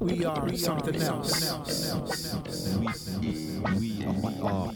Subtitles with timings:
[0.00, 1.52] We are something else.
[2.80, 4.72] We are, we are,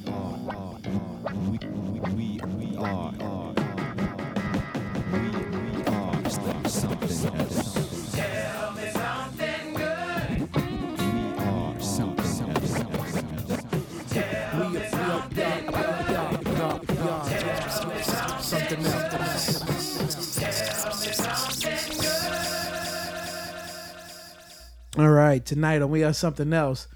[25.35, 26.87] right, tonight on We Are Something Else,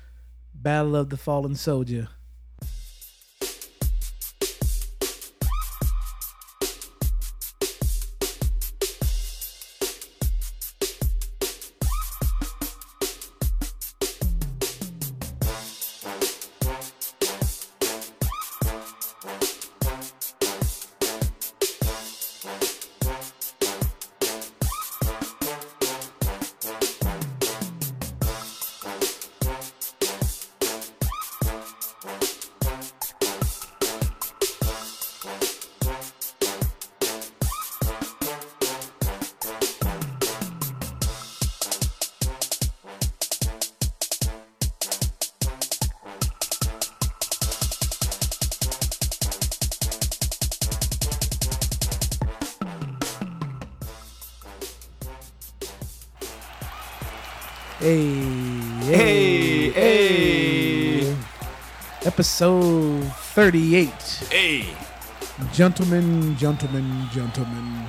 [0.55, 2.07] Battle of the Fallen Soldier.
[65.59, 67.85] Gentlemen, gentlemen, gentlemen.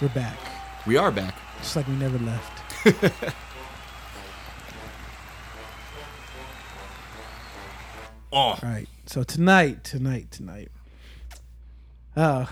[0.00, 0.38] We're back.
[0.86, 1.34] we are back.
[1.58, 3.34] Just like we never left.
[8.32, 8.88] Oh, All right.
[9.04, 10.70] So tonight, tonight, tonight.
[12.16, 12.46] Uh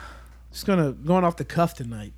[0.52, 2.12] just gonna going off the cuff tonight.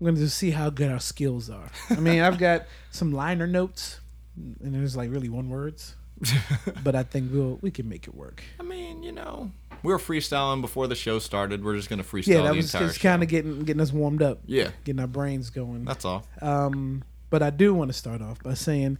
[0.00, 1.68] I'm gonna just see how good our skills are.
[1.90, 4.00] I mean, I've got some liner notes,
[4.36, 5.94] and there's like really one words,
[6.84, 8.42] but I think we'll we can make it work.
[8.58, 9.50] I mean, you know,
[9.82, 11.64] we were freestyling before the show started.
[11.64, 14.40] We're just gonna freestyle Yeah, that was just kind of getting getting us warmed up,
[14.46, 15.84] yeah, getting our brains going.
[15.84, 16.26] that's all.
[16.40, 18.98] Um, but I do want to start off by saying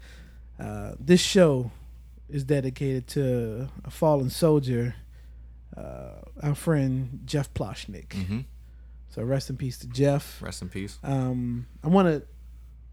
[0.58, 1.70] uh, this show
[2.28, 4.94] is dedicated to a fallen soldier,
[5.76, 8.12] uh, our friend Jeff Ploshnik.
[8.12, 8.40] hmm
[9.10, 10.42] So rest in peace to Jeff.
[10.42, 10.98] Rest in peace.
[11.02, 12.22] Um, I want to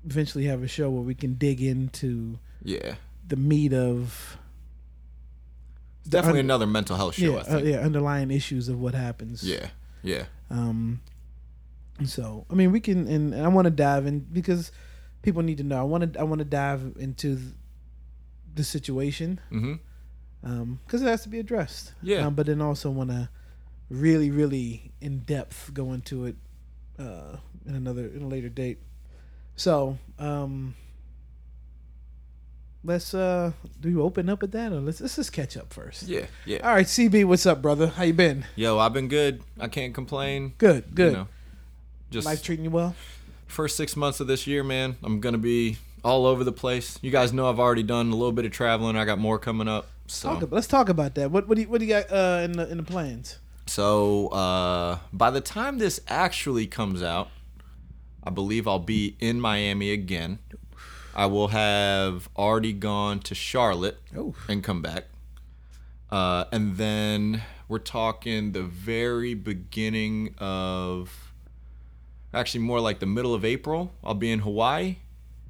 [0.05, 2.95] eventually have a show where we can dig into Yeah,
[3.27, 4.37] the meat of
[6.01, 7.35] it's definitely un- another mental health show.
[7.35, 9.43] yeah, I uh, yeah underlying issues of what happens.
[9.43, 9.69] yeah,
[10.03, 11.01] yeah, Um,
[12.05, 14.71] so I mean we can and, and I want to dive in because
[15.21, 15.79] people need to know.
[15.79, 17.39] I want to I want to dive into
[18.55, 19.39] the situation
[20.41, 21.93] because it has to be addressed.
[22.01, 22.25] Yeah.
[22.27, 23.29] Um, but then also want to
[23.89, 26.35] really really in depth go into it
[26.99, 28.79] uh, in another in a later date.
[29.55, 30.75] So um,
[32.83, 36.03] let's uh do you open up with that or let's let's just catch up first.
[36.03, 36.59] yeah, yeah.
[36.67, 37.87] All right, CB, what's up, brother?
[37.87, 38.45] How you been?
[38.55, 39.41] Yo, I've been good.
[39.59, 40.53] I can't complain.
[40.57, 41.11] Good, good.
[41.11, 41.27] You know,
[42.11, 42.95] just Life treating you well?
[43.47, 44.97] first six months of this year, man.
[45.03, 46.97] I'm gonna be all over the place.
[47.01, 48.97] You guys know I've already done a little bit of traveling.
[48.97, 49.87] I got more coming up.
[50.07, 51.31] So Talk about, let's talk about that.
[51.31, 53.39] What what do you, what do you got uh, in the in the plans?
[53.65, 57.29] So uh, by the time this actually comes out,
[58.23, 60.39] I believe I'll be in Miami again.
[61.15, 63.99] I will have already gone to Charlotte
[64.47, 65.05] and come back.
[66.09, 71.31] Uh, and then we're talking the very beginning of,
[72.33, 73.93] actually more like the middle of April.
[74.03, 74.97] I'll be in Hawaii,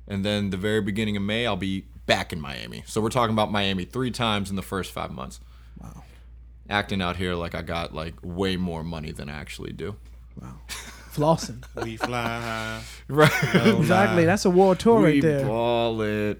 [0.07, 2.83] and then the very beginning of May I'll be back in Miami.
[2.85, 5.39] So we're talking about Miami three times in the first five months.
[5.81, 6.03] wow,
[6.69, 9.95] Acting out here like I got like way more money than I actually do.
[10.41, 10.59] wow,
[11.13, 11.63] flossing.
[11.83, 12.81] We fly high.
[13.07, 13.31] Right.
[13.79, 14.25] exactly.
[14.25, 15.45] That's a war tour we right there.
[15.45, 16.39] ball it.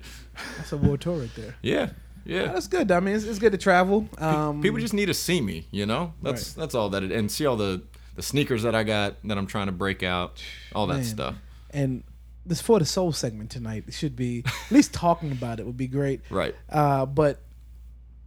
[0.58, 1.56] That's a war tour right there.
[1.62, 1.90] Yeah.
[2.26, 2.54] Yeah.
[2.54, 2.90] That's good.
[2.92, 4.08] I mean, it's, it's good to travel.
[4.18, 6.14] Um, People just need to see me, you know.
[6.22, 7.82] That's that's all that it and see all the
[8.16, 10.42] the sneakers that I got that I'm trying to break out,
[10.74, 11.04] all that Man.
[11.04, 11.36] stuff.
[11.72, 12.04] and
[12.46, 15.78] this for the soul segment tonight it should be at least talking about it would
[15.78, 16.22] be great.
[16.30, 16.56] Right.
[16.70, 17.40] Uh, but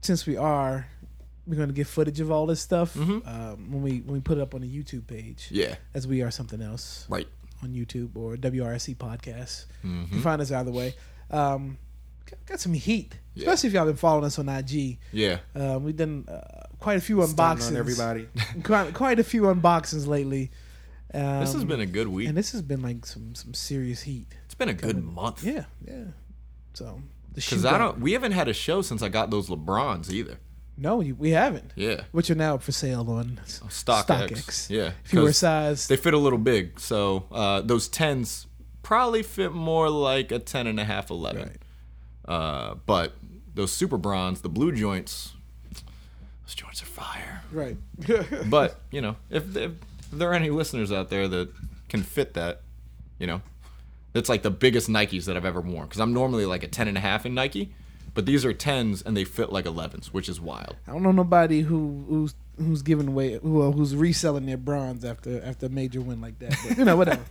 [0.02, 0.86] since we are,
[1.46, 3.26] we're gonna get footage of all this stuff Mhm.
[3.26, 5.76] um, when we when we put it up on the YouTube page Yeah.
[5.94, 7.28] as we are something else Right.
[7.62, 9.66] on YouTube or WRSC podcast.
[9.84, 10.08] You Mhm.
[10.10, 10.94] can find us either way.
[11.30, 11.78] Um,
[12.30, 13.42] got- got some heat, Yeah.
[13.44, 14.98] especially if y'all been following us on IG.
[15.12, 15.38] Yeah.
[15.54, 17.68] Um, we've done uh, quite a few Stunting unboxings.
[17.68, 18.28] on everybody.
[18.62, 20.50] quite, quite a few unboxings lately.
[21.14, 22.28] Um, This has been a good week.
[22.28, 24.26] and this has been like some some serious heat.
[24.46, 25.44] It's been a good month.
[25.44, 26.04] Yeah, yeah.
[26.74, 27.00] So
[27.32, 28.00] the shoe Because I don't.
[28.00, 30.38] We haven't had a show since I got those LeBrons either.
[30.78, 31.72] No, you, we haven't.
[31.74, 32.02] Yeah.
[32.12, 34.68] Which are now for sale on StockX.
[34.68, 38.46] Yeah, If you were size, They fit a little big, so uh, those tens
[38.82, 41.42] probably fit more like a 10 and a half, 11.
[41.42, 42.32] Right.
[42.32, 43.14] Uh, but
[43.54, 45.32] those super bronze, the blue joints,
[46.44, 47.42] those joints are fire.
[47.52, 47.76] right.
[48.50, 49.72] But you know, if, if
[50.12, 51.48] there are any listeners out there that
[51.88, 52.60] can fit that,
[53.18, 53.40] you know,
[54.12, 55.86] that's like the biggest Nikes that I've ever worn.
[55.86, 57.74] Because I'm normally like a 10 and a half in Nike,
[58.16, 60.74] but these are 10s and they fit like 11s, which is wild.
[60.88, 65.44] I don't know nobody who who's who's giving away well, who's reselling their bronze after
[65.44, 66.56] after a major win like that.
[66.66, 67.22] But, you know, whatever.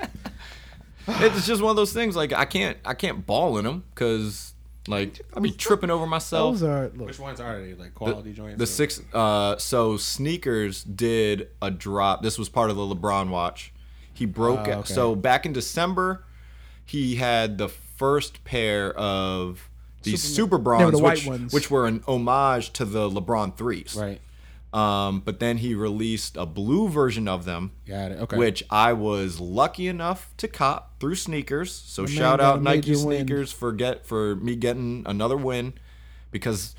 [1.07, 2.15] it's just one of those things.
[2.15, 4.53] Like I can't, I can't ball in them because
[4.87, 6.59] like I'd be tripping over myself.
[6.59, 7.07] Those are look.
[7.07, 7.73] Which ones are they?
[7.73, 8.59] Like quality joints?
[8.59, 12.21] The or- six, uh, so sneakers did a drop.
[12.21, 13.73] This was part of the LeBron watch.
[14.13, 14.75] He broke it.
[14.75, 14.93] okay.
[14.93, 16.23] So back in December,
[16.85, 19.67] he had the first pair of
[20.05, 21.53] these super, Superman- they were the white which, ones.
[21.53, 23.95] which were an homage to the LeBron threes.
[23.99, 24.21] Right.
[24.73, 28.19] Um, but then he released a blue version of them, Got it.
[28.19, 28.35] Okay.
[28.37, 31.71] which I was lucky enough to cop through sneakers.
[31.73, 33.17] So My shout out Nike major win.
[33.19, 35.73] sneakers for get for me getting another win
[36.29, 36.75] because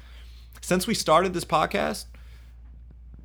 [0.60, 2.04] since we started this podcast,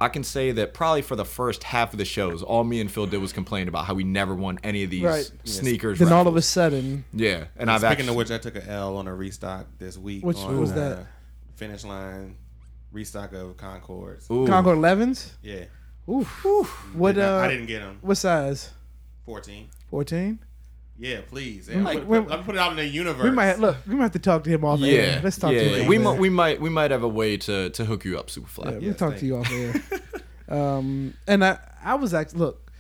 [0.01, 2.91] I can say that probably for the first half of the shows, all me and
[2.91, 5.31] Phil did was complain about how we never won any of these Right.
[5.43, 5.99] sneakers.
[5.99, 6.45] Then all of a raffles.
[6.47, 9.67] sudden, yeah, and I've Speaking actually of which, I took an L on a restock
[9.77, 10.25] this week.
[10.25, 11.07] Which on, was uh, that?
[11.55, 12.35] Finish line
[12.91, 14.27] restock of Concords.
[14.31, 14.47] Ooh.
[14.47, 15.33] Concord 11s.
[15.43, 15.65] Yeah.
[16.09, 16.27] Oof.
[16.95, 17.45] What Did not- uh?
[17.45, 17.99] I didn't get them.
[18.01, 18.71] What size?
[19.25, 19.69] 14.
[19.91, 20.39] 14.
[21.01, 21.67] Yeah, please.
[21.67, 23.23] We Yeah, might- put, we- put- let me put it out in the universe.
[23.23, 23.77] We might have, look.
[23.87, 25.21] We might have to talk to him off yeah, air.
[25.23, 25.87] Let's talk yeah, to him.
[25.87, 28.43] we might we might we might have a way to to hook you up, Yeah,
[28.43, 28.71] Superfly.
[28.73, 29.73] we'll Yes, talk thank to you off air.
[30.57, 32.71] um, and I, I was actually look.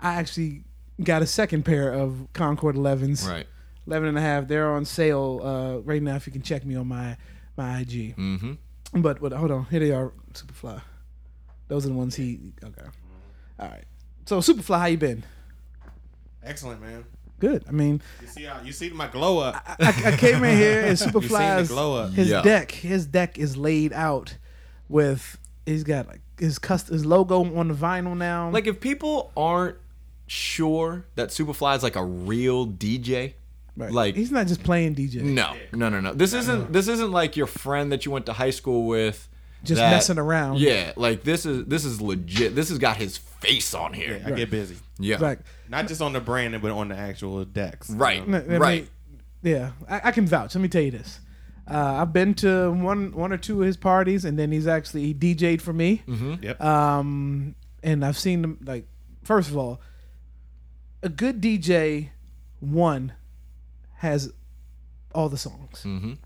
[0.00, 0.64] I actually
[1.02, 3.28] got a second pair of Concord 11s.
[3.28, 3.46] Right.
[3.86, 4.48] 11 and a half.
[4.48, 6.16] They're on sale uh, right now.
[6.16, 7.16] If you can check me on my
[7.58, 8.16] my IG.
[8.16, 9.02] Mm-hmm.
[9.02, 10.80] But but hold on, here they are, Superfly.
[11.68, 12.40] Those are the ones he.
[12.64, 12.86] Okay.
[13.60, 13.84] All right.
[14.24, 15.24] So Superfly, how you been?
[16.42, 17.04] Excellent, man.
[17.40, 17.64] Good.
[17.68, 19.62] I mean, You see how you see my glow up.
[19.66, 22.12] I, I came in here and You seen Superfly's glow up.
[22.12, 22.42] his Yeah.
[22.42, 22.70] deck.
[22.70, 24.36] His deck is laid out
[24.88, 25.38] with.
[25.66, 28.50] He's got like his cust his logo on the vinyl now.
[28.50, 29.76] Like if people aren't
[30.26, 33.34] sure that Superfly is like a real DJ,
[33.76, 33.90] Right.
[33.92, 35.20] like he's not just playing DJ.
[35.22, 36.14] no, no, no, no.
[36.14, 39.28] This isn't this isn't like your friend that you went to high school with.
[39.64, 40.58] Just that- messing around.
[40.60, 42.54] Yeah, like this is this is legit.
[42.54, 44.22] This has got his face on here.
[44.24, 44.76] I get busy.
[44.98, 47.90] Yeah, Like Not just on the branding, but on the actual decks.
[47.90, 48.38] you right, know?
[48.38, 48.88] I mean, right.
[49.42, 50.54] yeah, I, I can vouch.
[50.54, 51.18] Let me tell you this.
[51.68, 55.04] Uh, I've been to one one or two of his parties, and then he's actually
[55.06, 56.02] he DJ'd for me.
[56.42, 56.60] Yep.
[56.62, 58.86] Um, and I've seen them like
[59.24, 59.80] first of all,
[61.02, 62.10] a good DJ,
[62.60, 63.12] one,
[63.96, 64.32] has
[65.14, 65.82] all the songs.
[65.84, 66.18] Mhm.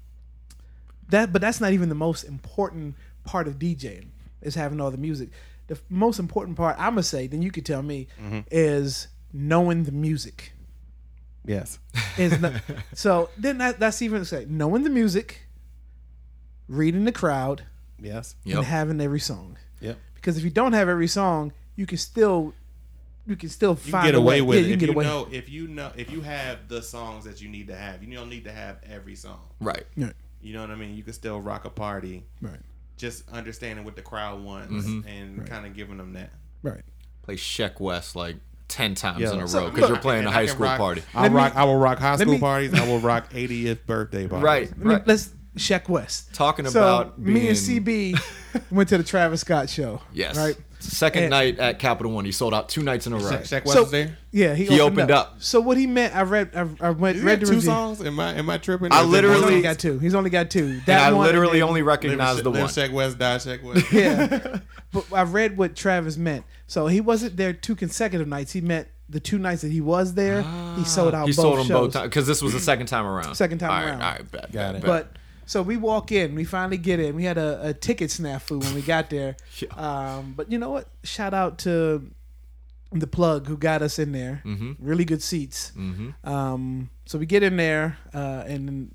[1.11, 2.94] That, but that's not even the most important
[3.28, 4.06] part of DJing
[4.40, 5.28] is having all the music.
[5.66, 8.40] The f- most important part, I'm gonna say, then you could tell me, mm-hmm.
[8.50, 10.52] is knowing the music.
[11.44, 11.78] yes.
[12.16, 12.54] Is not,
[12.94, 15.46] so then that, that's even say knowing the music,
[16.69, 17.64] reading the crowd,
[18.00, 18.34] Yes.
[18.46, 19.56] and having every song.
[19.80, 19.98] Yep.
[20.14, 22.54] Because if you don't have every song, you can still
[23.26, 24.46] you can still You find can get a away way.
[24.46, 25.04] with yeah, it you if can get you away.
[25.04, 28.02] know if you know if you have the songs that you need to have.
[28.02, 29.40] You don't need to have every song.
[29.60, 29.84] Right.
[29.96, 30.96] Right, You know what I mean?
[30.96, 32.60] You can still rock a party, right,
[32.98, 35.08] just understanding what the crowd wants Mm-hmm.
[35.08, 36.30] and kind of giving them that.
[36.62, 36.82] right.
[37.22, 38.36] Play Sheck Wes like
[38.68, 39.32] ten times Yeah.
[39.34, 41.02] in a So, row because you're playing a high school rock- party.
[41.14, 41.56] I'll Let me- rock.
[41.56, 42.74] I will rock high school me- parties.
[42.74, 44.44] I will rock 80th birthday parties.
[44.44, 44.68] Right.
[44.70, 45.06] Let me- Right.
[45.06, 46.26] let's Sheck Wes.
[46.32, 48.14] Talking So about me being- and CB
[48.70, 50.00] went to the Travis Scott show.
[50.12, 50.37] Yes.
[50.37, 50.56] Right.
[50.80, 53.23] Second And- night at Capital One, he sold out two nights in a row.
[53.23, 54.16] Shaq, Shaq West So- was there.
[54.30, 55.26] Yeah, he, He opened, opened up.
[55.32, 55.37] up.
[55.42, 57.66] So what he meant, I read, I, I went, Is read the two review.
[57.66, 58.00] songs?
[58.02, 58.92] Am I am I tripping?
[58.92, 59.62] I Or literally- only song?
[59.62, 59.99] got two.
[59.99, 60.64] He's only got two.
[60.66, 62.61] and That I one literally then- only Live recognize the one.
[62.62, 63.92] Shaq West, die Shaq West.
[63.92, 64.58] yeah.
[64.92, 66.44] but I read what Travis meant.
[66.66, 68.52] So he wasn't there two consecutive nights.
[68.52, 70.42] He meant the two nights that he was there.
[70.76, 71.23] he sold ah.
[71.23, 71.80] out He both sold them shows.
[71.87, 73.35] both times because this was the second time around.
[73.35, 74.02] Second time all right, around.
[74.02, 74.82] All right, bet, Got bet, it.
[74.82, 74.87] bet.
[74.87, 75.12] But
[75.49, 77.17] so we walk in, we finally get in.
[77.17, 79.37] We had a, a ticket snafu when we got there.
[79.59, 79.69] Yeah.
[79.75, 80.88] Um, but you know what?
[81.02, 82.09] Shout out to
[82.93, 84.43] the plug who got us in there.
[84.45, 84.73] Mm-hmm.
[84.78, 85.73] Really good seats.
[85.76, 86.28] Mm-hmm.
[86.28, 88.95] Um, so we get in there, uh, and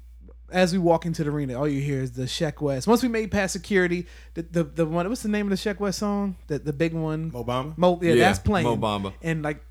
[0.51, 2.85] as we walk into the arena, all you hear is the Sheck Wes.
[2.87, 4.05] Once we made past security,
[4.35, 6.37] the the, the one what's the name of the Sheck Wes song?
[6.47, 7.31] The the big one.
[7.31, 7.77] Obama.
[7.77, 8.67] Mo, yeah, Yeah, that's playing.
[8.67, 9.11] Mo Bamba.
[9.21, 9.61] And like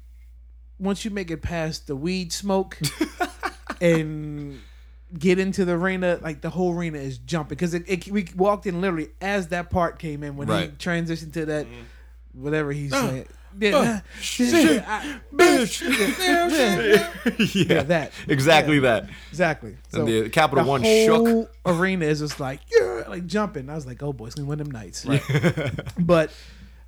[0.79, 2.79] once you make it past the weed smoke
[3.81, 4.61] and
[5.19, 8.67] get into the arena, like the whole arena is jumping because it, it, we walked
[8.67, 12.43] in literally as that part came in when he transitioned to that mm-hmm.
[12.43, 13.23] whatever he's uh, saying.
[13.23, 15.83] Uh, yeah, shit, I- bitch.
[16.19, 18.81] yeah, yeah, that exactly Yeah.
[18.81, 19.11] that.
[19.31, 19.77] exactly.
[19.93, 21.57] And the Capital the One whole shook.
[21.67, 23.69] arena is just like yeah, like jumping.
[23.69, 25.07] I was like, oh boy, it's gonna win them nights.
[25.99, 26.31] but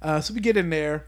[0.00, 1.06] uh, so we get in there,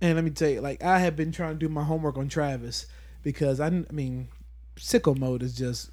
[0.00, 2.28] and let me tell you, like I have been trying to do my homework on
[2.28, 2.86] Travis
[3.22, 4.28] because I, I mean,
[4.76, 5.90] Sicko Mode is just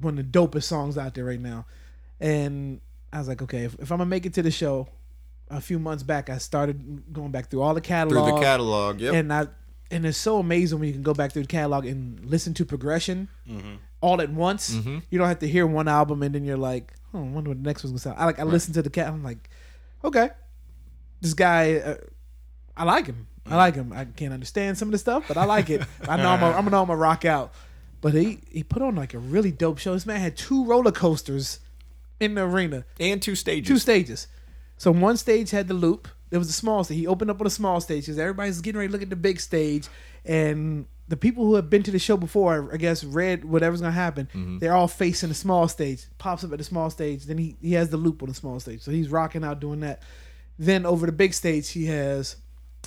[0.00, 1.66] one of the dopest songs out there right now,
[2.20, 2.80] and
[3.12, 4.88] I was like, okay, if, if I'm gonna make it to the show,
[5.50, 8.28] a few months back, I started going back through all the catalog.
[8.28, 9.14] Through the catalog, yep.
[9.14, 9.46] and I
[9.90, 12.64] and it's so amazing when you can go back through the catalog and listen to
[12.64, 13.28] progression
[14.00, 14.74] all at once.
[14.74, 14.98] Mm-hmm.
[15.10, 17.62] You don't have to hear one album and then you're like, oh, I wonder what
[17.62, 18.16] the next one's gonna sound.
[18.18, 19.08] I like I listen to the cat.
[19.08, 19.48] I'm like,
[20.04, 20.30] okay,
[21.20, 21.96] this guy, uh,
[22.76, 23.28] I like him.
[23.46, 23.92] I like him.
[23.92, 25.82] I can't understand some of the stuff, but I like it.
[26.08, 27.52] I know I'm a, I'm know I'm gonna rock out.
[28.04, 29.94] But he he put on like a really dope show.
[29.94, 31.58] This man had two roller coasters
[32.20, 33.66] in the arena and two stages.
[33.68, 34.28] two stages.
[34.76, 36.06] So one stage had the loop.
[36.30, 36.98] There was a small stage.
[36.98, 39.16] He opened up on a small stage because everybody's getting ready to look at the
[39.16, 39.88] big stage,
[40.24, 43.92] and the people who have been to the show before, I guess, read whatever's gonna
[43.92, 44.26] happen.
[44.34, 44.58] Mm-hmm.
[44.58, 46.06] They're all facing the small stage.
[46.18, 47.24] Pops up at the small stage.
[47.24, 48.80] Then he he has the loop on the small stage.
[48.82, 50.02] So he's rocking out doing that.
[50.58, 52.36] Then over the big stage, he has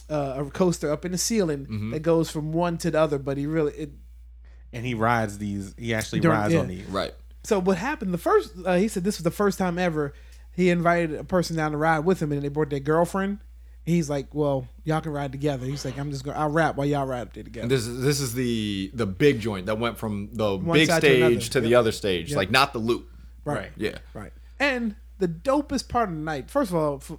[0.09, 1.91] uh, a coaster up in the ceiling Mm-hmm.
[1.91, 3.17] that goes from one to the other.
[3.19, 3.91] But he really it,
[4.73, 5.73] And he rides these.
[5.77, 6.59] He actually During- rides yeah.
[6.59, 6.85] on these.
[6.85, 7.13] Right.
[7.43, 10.13] so what happened the first uh, he said this was the first time ever
[10.53, 13.39] he invited a person down to ride with him and they brought their girlfriend
[13.85, 16.85] he's like well y'all can ride together he's like i'm just gonna i'll rap while
[16.85, 19.79] y'all ride up there together And this is this is the the big joint that
[19.79, 21.39] went from the One big side to stage another.
[21.39, 22.37] to, the other stage, Yep.
[22.37, 23.09] like not the loop.
[23.45, 23.99] right Yeah.
[24.13, 27.17] right and the dopest part of the night first of all for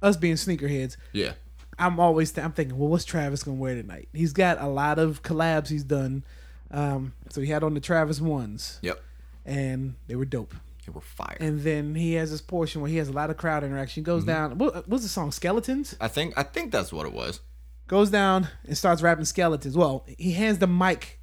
[0.00, 1.32] us being sneakerheads Yeah.
[1.78, 4.98] i'm always th- i'm thinking well what's travis gonna wear tonight he's got a lot
[4.98, 6.24] of collabs he's done
[6.70, 9.00] um, so he had on the travis ones Yep.
[9.44, 10.54] and they were dope
[10.86, 11.36] They were fire.
[11.40, 14.04] and then he has this portion where he has a lot of crowd interaction he
[14.04, 14.30] goes Mm-hmm.
[14.30, 17.40] down what, was the song skeletons I think I think that's what it was.
[17.86, 19.76] goes down and starts rapping skeletons.
[19.76, 21.20] Well, he hands the mic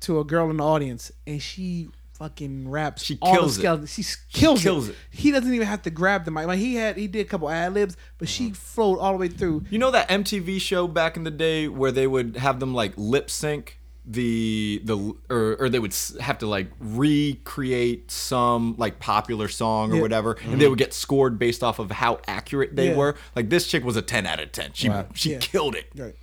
[0.00, 3.02] to a girl in the audience, and she fucking raps.
[3.02, 3.62] She all kills the it.
[3.62, 3.92] skeletons.
[3.94, 4.92] She s- kills, kills it.
[4.92, 4.96] it.
[5.10, 6.46] He doesn't even have to grab the mic.
[6.46, 8.54] Like he had, he did a couple ad libs, but she Uh-huh.
[8.54, 9.64] flowed all the way through.
[9.70, 12.92] You know that MTV show back in the day where they would have them like
[12.96, 14.96] lip sync the the
[15.30, 20.00] or, or they would have to like recreate some like popular song or Yeah.
[20.02, 20.58] whatever and mm-hmm.
[20.58, 22.96] they would get scored based off of how accurate they Yeah.
[22.96, 25.38] were like this chick was a 10 out of 10 she she Yeah.
[25.38, 26.16] killed it Right.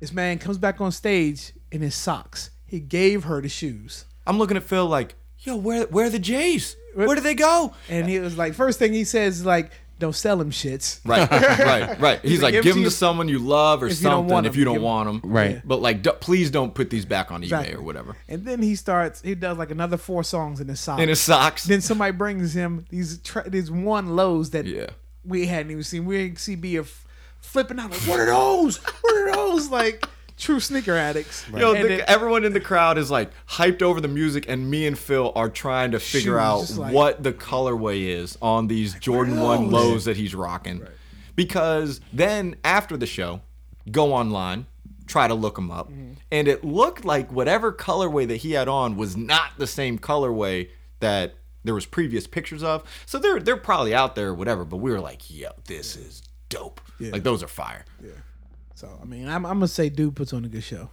[0.00, 2.50] This man comes back on stage in his socks.
[2.66, 4.04] He gave her the shoes.
[4.26, 7.74] i'm looking at phil like yo where where are the j's where did they go
[7.88, 11.00] And he was like, first thing he says like, don't sell him shits.
[11.04, 13.86] right right right he's like give give to them you to someone you love or
[13.86, 15.62] if you don't something want if 'em, you don't give 'em- want them Right.
[15.64, 17.74] but like d- please don't put these back on ebay Exactly.
[17.74, 21.00] or whatever And then he starts, he does like another four songs in his socks.
[21.02, 24.86] in his socks then somebody brings him these tra- these one lows that yeah
[25.24, 26.04] we hadn't even seen.
[26.04, 27.06] We didn't see be f-
[27.40, 28.76] flipping out like, what are those?
[28.76, 29.70] What are those?
[29.70, 30.04] Like
[30.44, 31.44] true sneaker addicts.
[31.56, 34.70] Yo, And the, then- everyone in the crowd is like hyped over the music, and
[34.70, 38.68] me and Phil are trying to figure Shoes, out like- what the colorway is on
[38.68, 40.86] these Jordan are 1 lows that he's rocking.
[41.36, 43.40] Because then after the show,
[43.90, 44.66] go online,
[45.06, 46.12] try to look them up, Mm-hmm.
[46.30, 50.68] and it looked like whatever colorway that he had on was not the same colorway
[51.00, 51.34] that
[51.64, 52.84] there was previous pictures of.
[53.06, 56.22] So they're they're probably out there or whatever, but we were like, yo, this is
[56.50, 56.80] dope.
[57.00, 57.84] Like those are fire.
[58.74, 60.90] So I mean, I'm, I'm gonna say, dude puts on a good show.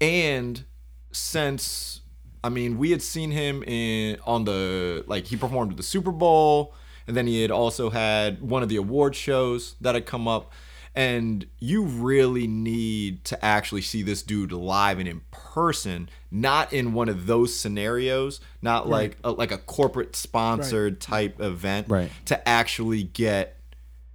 [0.00, 0.64] and
[1.12, 2.00] since
[2.42, 6.10] I mean we had seen him in on the like he performed at the Super
[6.12, 6.74] Bowl
[7.06, 10.50] and then he had also had one of the award shows that had come up
[10.96, 16.92] and you really need to actually see this dude live and in person not in
[16.92, 22.10] one of those scenarios not like a, like a corporate sponsored type event Right.
[22.26, 23.56] to actually get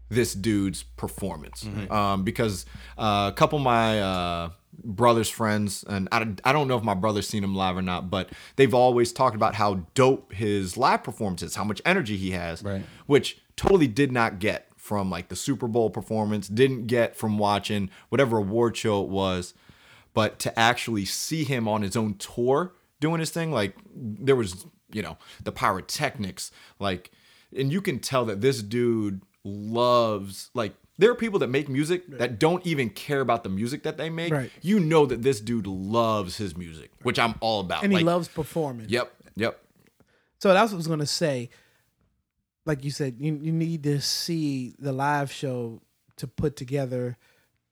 [0.10, 1.68] this dude's performance.
[1.90, 2.66] Um, because
[2.98, 4.50] uh, a couple of my uh,
[4.84, 7.82] brother's friends and I, don't- I don't know if my brother's seen him live or
[7.82, 12.16] not but they've always talked about how dope his live performance is how much energy
[12.16, 12.84] he has Right.
[13.06, 17.90] which totally did not get from like the super bowl performance didn't get from watching
[18.08, 19.54] whatever award show it was.
[20.14, 24.66] But to actually see him on his own tour doing his thing like there was
[24.94, 27.12] you know the pyrotechnics like
[27.56, 32.06] and you can tell that this dude loves like there are people that make music
[32.18, 34.52] that don't even care about the music that they make Right.
[34.62, 38.28] you know that this dude loves his music which i'm all about And he loves
[38.28, 38.88] performing.
[38.90, 39.60] yep yep
[40.40, 41.50] So that's what I was gonna say.
[42.66, 45.82] Like you said, you you need to see the live show
[46.18, 47.18] to put together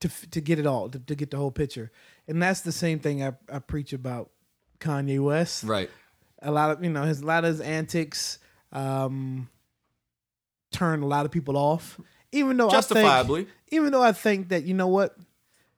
[0.01, 1.91] to to get it all to, to get the whole picture.
[2.27, 4.31] And that's the same thing I, I preach about
[4.79, 5.63] Kanye West.
[5.63, 5.89] right
[6.41, 8.39] a lot of you know his a lot of his antics
[8.71, 9.49] um
[10.71, 11.99] turn a lot of people off
[12.31, 15.15] even though I think, even though i think that you know what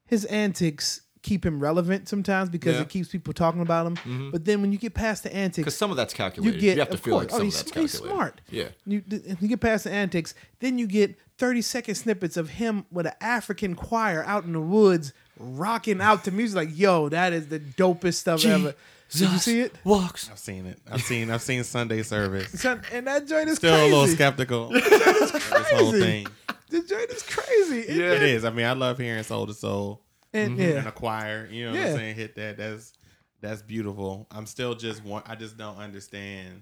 [0.06, 2.82] his antics keep him relevant sometimes because Yeah.
[2.82, 3.96] it keeps people talking about him.
[3.98, 4.32] Mm-hmm.
[4.32, 6.78] But then when you get past the antics, Because some of that's calculated, you get
[6.78, 7.26] have to feel course.
[7.26, 8.16] like oh, some he's, of that's he's calculated.
[8.16, 8.42] smart.
[8.50, 8.68] Yeah.
[8.86, 9.04] You,
[9.42, 13.14] you get past the antics, then you get thirty second snippets of him with an
[13.22, 16.56] African choir out in the woods rocking out to music.
[16.56, 18.74] Like, yo, that is the dopest stuff ever.
[19.12, 19.74] Did you see it?
[19.84, 20.30] Walks.
[20.32, 20.80] I've seen it.
[20.90, 21.32] I've seen.
[21.32, 22.50] I've seen Sunday service.
[22.62, 23.92] Son, and that joint is Still crazy.
[23.92, 24.68] a little skeptical.
[24.76, 25.32] of this
[25.72, 26.00] whole crazy.
[26.00, 26.28] thing.
[26.70, 27.80] The joint is crazy.
[27.80, 28.12] It- Yeah.
[28.14, 28.46] It is.
[28.46, 31.48] I mean, I love hearing soul to soul and and yeah, a choir.
[31.52, 31.88] You know what Yeah.
[31.88, 32.16] I'm saying?
[32.16, 32.58] Hit that.
[32.58, 32.94] That's
[33.42, 34.28] that's beautiful.
[34.30, 35.24] I'm still just one.
[35.26, 36.62] I just don't understand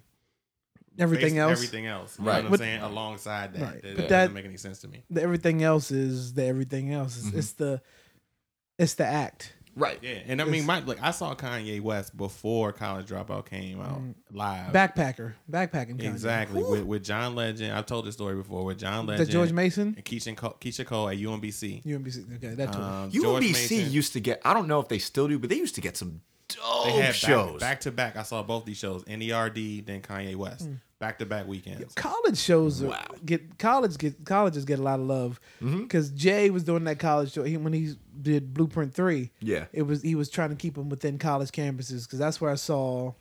[0.98, 1.52] everything basi- else.
[1.52, 2.18] Everything else.
[2.18, 2.32] You Right.
[2.36, 2.82] know what I'm But- saying?
[2.82, 3.82] Alongside that, Right.
[3.82, 5.04] that, But doesn't that- make any sense to me.
[5.10, 7.18] The everything else is the everything else.
[7.18, 7.64] It's, it's mm-hmm.
[7.64, 7.82] the
[8.80, 9.54] it's the act.
[9.78, 10.00] Right.
[10.02, 14.02] Yeah, and I mean, my like I saw Kanye West before College Dropout came out
[14.32, 14.74] live.
[14.74, 15.98] Backpacker, backpacking.
[15.98, 16.06] Kanye.
[16.12, 16.72] exactly Woo.
[16.72, 17.74] with, with John Legend.
[17.74, 20.86] I've told this story before with John the Legend, George Mason, and Keyshia Cole, Keyshia
[20.86, 21.84] Cole at UMBC.
[21.84, 22.38] UMBC.
[22.38, 22.82] Okay, that tour.
[22.82, 24.42] Um, George UMBC Mason, used to get.
[24.44, 26.92] I don't know if they still do, but they used to get some dope they
[26.92, 27.52] had shows.
[27.54, 28.16] back, back to back.
[28.16, 31.94] I saw both these shows, NERD, then Kanye West, back to back weekends.
[31.96, 33.06] college shows are- Wow.
[33.26, 35.84] get college get colleges get a lot of love Mm-hmm.
[35.84, 39.32] because Jay was doing that college show he, when he did Blueprint Three.
[39.40, 39.66] Yeah.
[39.74, 42.56] it was he was trying to keep them within college campuses because that's where I
[42.56, 43.14] saw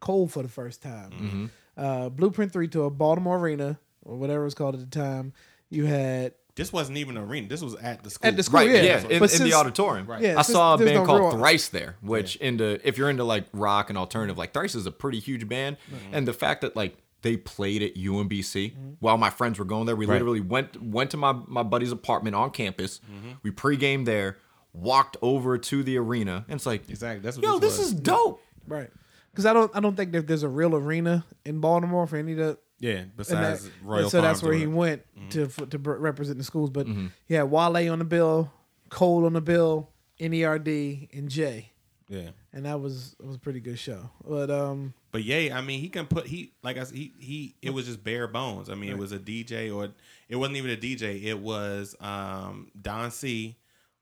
[0.00, 1.10] Cole for the first time.
[1.10, 1.46] Mm-hmm.
[1.76, 5.32] Uh, Blueprint Three to a Baltimore Arena or whatever it was called at the time.
[5.68, 7.48] You had This wasn't even an arena.
[7.48, 8.28] This was at the school.
[8.28, 8.82] At the school, Right, yeah.
[8.82, 10.06] yeah, in, But in the auditorium.
[10.06, 10.22] Right.
[10.22, 13.44] Yeah, I saw a band no called Thrice there, which into if you're into like
[13.52, 16.14] rock and alternative, like Thrice is a pretty huge band, Mm-hmm.
[16.14, 19.96] and the fact that like they played at UMBC while my friends were going there,
[19.96, 20.14] we Right.
[20.14, 23.00] literally went went to my my buddy's apartment on campus.
[23.10, 23.32] Mm-hmm.
[23.42, 24.38] We pre-gamed there,
[24.72, 27.20] walked over to the arena, and it's like, Exactly.
[27.20, 28.40] That's what yo, this, this is dope.
[28.66, 28.90] right
[29.30, 32.32] because I don't I don't think that there's a real arena in Baltimore for any
[32.32, 33.04] of the yeah.
[33.16, 36.70] Besides that- Royal so that's where he went to for, to br- represent the schools.
[36.70, 36.86] But
[37.28, 38.52] yeah, Wale on the bill,
[38.90, 39.90] Cole on the bill,
[40.20, 41.72] Nerd, and Jay,
[42.08, 42.30] Yeah.
[42.52, 44.10] and that was it was a pretty good show.
[44.26, 47.54] But um, But yeah, I mean, he can put he like I said, he he.
[47.62, 48.68] It was just bare bones.
[48.70, 49.88] I mean, it was a DJ or
[50.28, 51.24] it wasn't even a DJ.
[51.24, 53.56] It was um Don C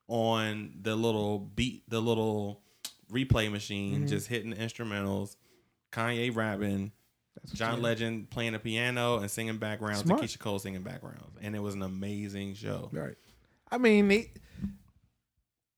[0.09, 2.61] on the little beat, the little
[3.13, 4.07] replay machine, Mm-hmm.
[4.07, 5.37] just hitting the instrumentals.
[5.93, 6.91] Kanye rapping,
[7.53, 10.21] John Legend playing the piano and singing backgrounds, Smart.
[10.21, 12.89] and Keyshia Cole singing backgrounds, and it was an amazing show.
[12.93, 13.17] right,
[13.71, 14.31] I mean he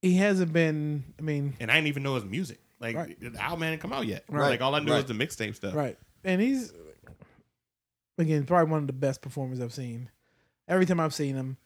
[0.01, 1.03] he hasn't been.
[1.19, 2.59] I mean, And I didn't even know his music.
[2.79, 3.19] Like Right.
[3.19, 4.23] the album hadn't come out yet.
[4.29, 4.49] Right.
[4.51, 4.97] Like all I knew Right.
[4.97, 5.73] was the mixtape stuff.
[5.75, 6.71] right, and he's
[8.17, 10.09] again probably one of the best performers I've seen.
[10.67, 11.57] Every time I've seen him.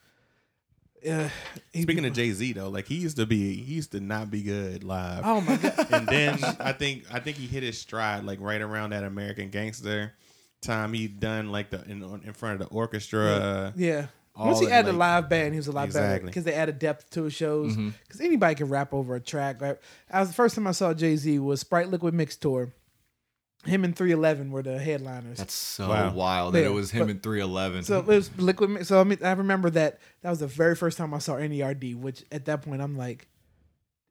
[1.10, 1.30] Uh,
[1.74, 4.30] he- Speaking of Jay Z though, like he used to be, he used to not
[4.30, 5.22] be good live.
[5.26, 8.62] oh my god, and then I think I think he hit his stride like right
[8.62, 10.14] around that American Gangster
[10.62, 10.94] time.
[10.94, 13.74] He done like the in, in front of the orchestra.
[13.76, 14.08] Yeah.
[14.36, 16.78] all Once he added a live band, he was a lot better because they added
[16.78, 17.72] depth to his shows.
[17.74, 17.90] Mm-hmm.
[18.08, 19.60] Because anybody can rap over a track.
[19.62, 19.78] Right?
[20.12, 22.74] I was the first time I saw Jay Z was Sprite Liquid Mix Tour.
[23.66, 25.38] Him and 311 were the headliners.
[25.38, 26.14] That's so Wow.
[26.14, 27.84] wild that Yeah, it was him but- and 311.
[27.84, 30.98] so it was Liquid So I mean, I remember that that was the very first
[30.98, 31.96] time I saw NERD.
[31.96, 33.28] Which at that point I'm like,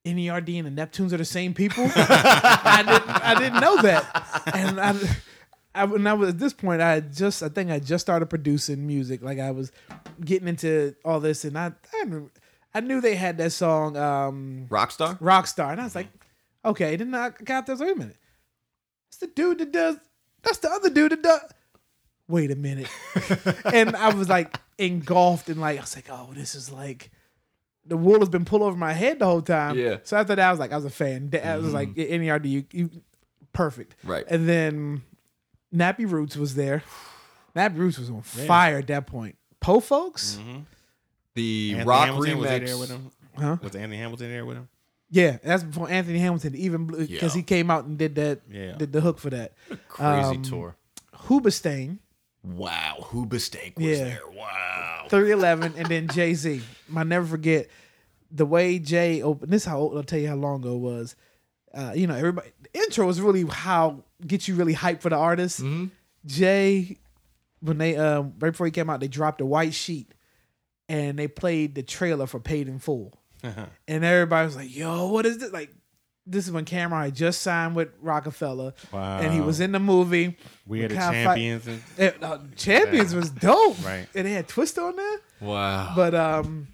[0.06, 1.84] NERD and the Neptunes are the same people.
[1.96, 4.94] I didn't I didn't know that, and I.
[5.72, 8.88] I, when I was at this point, I just I think I just started producing
[8.88, 9.22] music.
[9.22, 9.70] Like I was
[10.24, 12.28] getting into all this, and I I, knew-
[12.74, 15.16] I knew they had that song um, Rockstar.
[15.20, 16.08] Rockstar, and I was like,
[16.64, 16.96] okay.
[16.96, 17.78] Then I got this.
[17.78, 18.16] Wait a minute,
[19.11, 19.96] it's the dude that does.
[20.42, 21.42] That's the other dude that does.
[22.29, 22.88] Wait a minute,
[23.75, 27.11] and I was like engulfed in like I was like, oh, this is like
[27.85, 29.77] the wool has been pulled over my head the whole time.
[29.77, 29.96] Yeah.
[30.05, 31.31] So after that, I was like, I was a fan.
[31.42, 32.23] I was like, mm-hmm.
[32.23, 32.90] NERD, you, you
[33.53, 33.96] perfect.
[34.05, 34.25] Right.
[34.29, 35.03] And then
[35.75, 36.85] Nappy Roots was there.
[37.57, 39.37] Nappy Roots was on fire at that point.
[39.59, 40.61] Po folks, mm-hmm.
[41.35, 43.11] The Anthony rock Hamilton, was there with him?
[43.37, 43.57] huh?
[43.62, 44.68] Was Anthony Hamilton there with him?
[45.11, 47.29] Yeah, that's before Anthony Hamilton even because Yeah.
[47.31, 48.73] he came out and did that, Yeah.
[48.77, 49.53] did the hook for that.
[49.88, 50.77] Crazy Um, tour.
[51.27, 51.99] Hoobastank,
[52.42, 52.96] Wow.
[53.11, 54.05] Hoobastank was Yeah.
[54.05, 54.20] there.
[54.33, 55.07] Wow.
[55.11, 56.62] 311, and then Jay Z.
[56.96, 57.68] I never forget
[58.31, 59.53] the way Jay opened.
[59.53, 61.16] This is how I'll tell you how long ago it was.
[61.75, 62.51] Uh, you know, everybody.
[62.73, 65.61] The intro is really how get you really hyped for the artist.
[65.61, 65.87] Mm-hmm.
[66.27, 66.99] Jay,
[67.61, 70.12] when they um right before he came out, they dropped a white sheet,
[70.88, 75.26] and they played the trailer for Paid in Full, and everybody was like, "Yo, what
[75.26, 75.70] is this?" Like,
[76.26, 80.37] this is when Cam'ron had just signed with Rockefeller, and he was in the movie.
[80.66, 81.66] We had the Kyle Fi- champions.
[81.66, 84.07] And, It- uh, Champions was dope, Right.
[84.14, 85.18] And they had Twist on there.
[85.40, 85.92] Wow.
[85.96, 86.68] But um,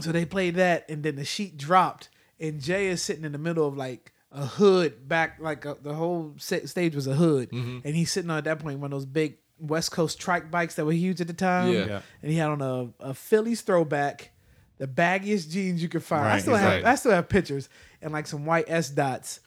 [0.00, 2.08] so they played that, and then the sheet dropped,
[2.40, 5.92] and Jay is sitting in the middle of like a hood back, like uh the
[5.94, 7.80] whole stage was a hood, Mm-hmm.
[7.84, 10.74] and he's sitting on at that point one of those big West Coast trike bikes
[10.76, 11.72] that were huge at the time.
[11.72, 11.84] Yeah.
[11.86, 12.00] Yeah.
[12.22, 14.32] and he had on a, a Phillies throwback
[14.82, 16.26] the baggiest jeans you could find.
[16.26, 16.84] I still have right.
[16.84, 17.68] I still have pictures
[18.00, 19.38] and like some white S dots,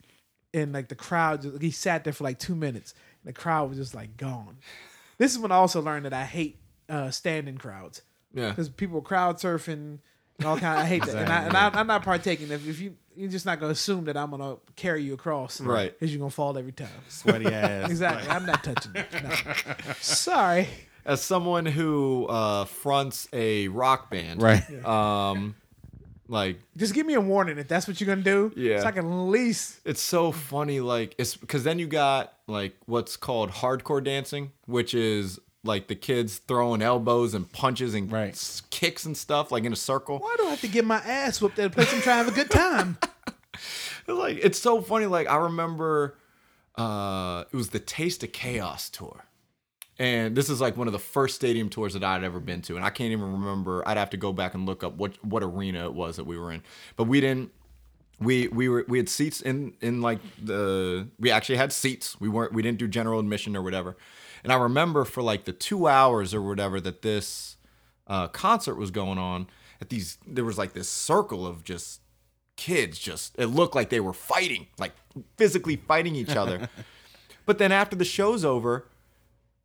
[0.53, 1.41] and like the crowd.
[1.41, 2.93] Just, he sat there for like two minutes.
[3.21, 4.55] And the crowd was just like gone.
[5.17, 8.01] This is when I also learned that I hate uh, standing crowds
[8.33, 8.49] Yeah.
[8.51, 9.99] because people crowd surfing
[10.39, 10.79] and all kind.
[10.79, 12.49] I hate that, and, I, and I, I'm not partaking.
[12.51, 15.91] If, if you you're just not gonna assume that I'm gonna carry you across, Right.
[15.91, 16.87] Because you're gonna fall every time.
[17.09, 17.89] Sweaty ass.
[17.89, 18.29] Exactly.
[18.29, 19.07] I'm not touching it.
[19.21, 19.93] No.
[19.99, 20.69] Sorry.
[21.05, 24.63] As someone who uh, fronts a rock band, Right.
[24.85, 25.55] Um,
[26.27, 28.51] like Just give me a warning if that's what you're gonna do.
[28.55, 28.79] Yeah.
[28.81, 29.79] So I can at least.
[29.85, 30.79] it's so funny.
[30.79, 35.95] Like it's because then you got like what's called hardcore dancing, which is like the
[35.95, 38.61] kids throwing elbows and punches and Right.
[38.71, 40.17] kicks and stuff like in a circle.
[40.19, 42.31] Why do I have to get my ass whooped at a place I'm trying to
[42.31, 42.97] have a good time?
[44.07, 46.15] like it's so funny like i remember
[46.77, 49.25] uh it was the taste of chaos tour
[49.97, 52.75] and this is like one of the first stadium tours that i'd ever been to
[52.75, 55.41] and i can't even remember i'd have to go back and look up what what
[55.43, 56.61] arena it was that we were in.
[56.95, 57.51] But we didn't
[58.19, 62.19] we we were we had seats in in like the we actually had seats.
[62.19, 63.97] We weren't we didn't do general admission or whatever.
[64.43, 67.57] And i remember for like the two hours or whatever that this
[68.07, 69.47] uh concert was going on
[69.81, 72.01] at these there was like this circle of just
[72.55, 74.93] kids just it looked like they were fighting like
[75.37, 76.69] physically fighting each other.
[77.47, 78.87] But then after the show's over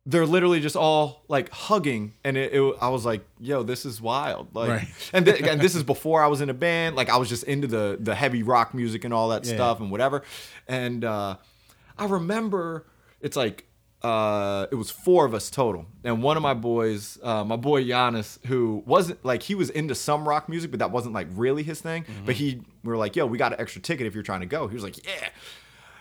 [0.07, 4.01] they're literally just all like hugging and it, it i was like yo this is
[4.01, 4.87] wild like Right.
[5.13, 7.43] and, th- and this is before i was in a band like i was just
[7.43, 9.53] into the the heavy rock music and all that Yeah.
[9.55, 10.23] stuff and whatever
[10.67, 11.35] and uh
[11.99, 12.87] i remember
[13.21, 13.65] it's like
[14.01, 17.83] uh it was four of us total and one of my boys uh my boy
[17.83, 21.61] Giannis who wasn't like he was into some rock music but that wasn't like really
[21.61, 24.23] his thing but he we were like yo we got an extra ticket if you're
[24.23, 25.29] trying to go he was like yeah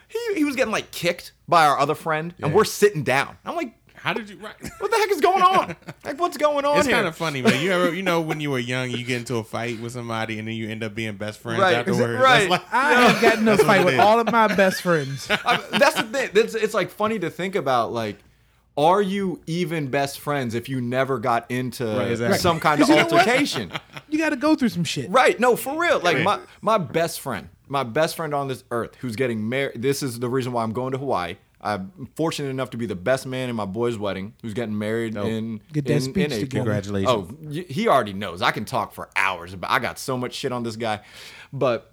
[0.09, 3.55] he, he was getting like kicked by our other friend and we're sitting down i'm
[3.55, 4.37] like How did you?
[4.39, 4.55] Right.
[4.79, 7.63] what the heck is going on like what's going on It's kind of funny, man.
[7.63, 10.39] You ever, you know, when you were young, you get into a fight with somebody,
[10.39, 12.23] and then you end up being best friends Right, afterwards.
[12.23, 12.49] right.
[12.49, 15.29] Like, I have gotten into a fight with all of my best friends.
[15.31, 16.31] I- that's the thing.
[16.35, 17.93] It's, it's like funny to think about.
[17.93, 18.17] Like,
[18.77, 22.39] are you even best friends if you never got into Right, exactly.
[22.39, 23.71] some kind of you altercation?
[24.09, 25.11] You got to go through some shit.
[25.11, 25.39] right?
[25.39, 26.01] No, for real.
[26.01, 29.83] Like my my best friend, my best friend on this earth, who's getting married.
[29.83, 31.37] This is the reason why I'm going to Hawaii.
[31.63, 35.17] I'm fortunate enough to be the best man in my boy's wedding, who's getting married
[35.17, 35.27] oh.
[35.27, 36.49] in Get that in, speech in April.
[36.49, 37.11] Congratulations.
[37.11, 38.41] Oh, he already knows.
[38.41, 39.71] I can talk for hours about.
[39.71, 41.01] I got so much shit on this guy,
[41.53, 41.93] but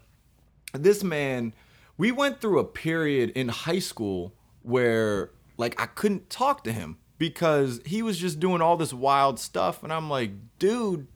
[0.74, 1.54] this man,
[1.98, 6.98] we went through a period in high school where like I couldn't talk to him
[7.18, 11.08] because he was just doing all this wild stuff, and I'm like, dude,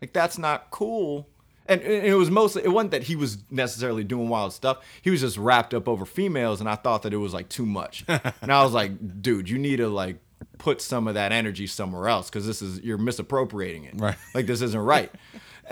[0.00, 1.28] like that's not cool.
[1.70, 4.78] And, it was mostly it wasn't that he was necessarily doing wild stuff.
[5.02, 7.64] He was just wrapped up over females, and I thought that it was like too
[7.64, 8.04] much.
[8.08, 10.16] and I was like, dude, you need to like
[10.58, 13.94] put some of that energy somewhere else because this is you're misappropriating it.
[13.96, 14.16] Right.
[14.34, 15.10] Like this isn't right.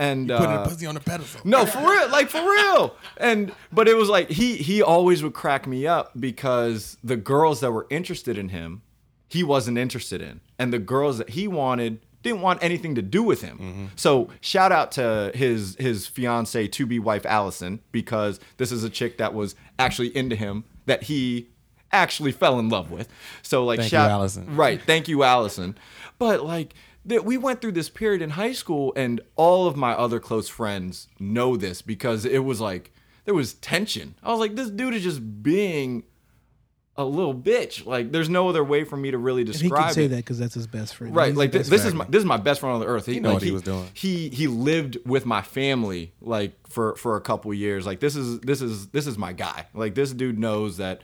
[0.00, 1.40] And putting uh, a pussy on a pedestal.
[1.42, 2.94] no, for real, like for real.
[3.16, 7.58] And but it was like he he always would crack me up because the girls
[7.60, 8.82] that were interested in him,
[9.28, 13.22] he wasn't interested in, and the girls that he wanted didn't want anything to do
[13.22, 13.58] with him.
[13.58, 13.84] Mm-hmm.
[13.96, 18.90] So shout out to his his fiance to be wife Allison because this is a
[18.90, 21.48] chick that was actually into him that he
[21.92, 23.08] actually fell in love with.
[23.42, 24.56] So like Thank you, shout Allison.
[24.56, 24.80] Right.
[24.80, 25.78] Thank you, Allison.
[26.18, 29.92] But like that we went through this period in high school and all of my
[29.92, 32.92] other close friends know this because it was like
[33.24, 34.14] there was tension.
[34.22, 36.04] I was like, this dude is just being
[36.98, 37.86] a little bitch.
[37.86, 40.08] Like there's no other way for me to really And he describe can say it.
[40.08, 41.14] that because that's his best friend.
[41.14, 42.80] Right, He's like the this, best this is my this is my best friend on
[42.80, 43.06] the earth.
[43.06, 43.88] He, know like, what he was doing.
[43.94, 47.86] He he lived with my family like for for a couple years.
[47.86, 49.66] Like this is this is this is my guy.
[49.72, 51.02] Like this dude knows that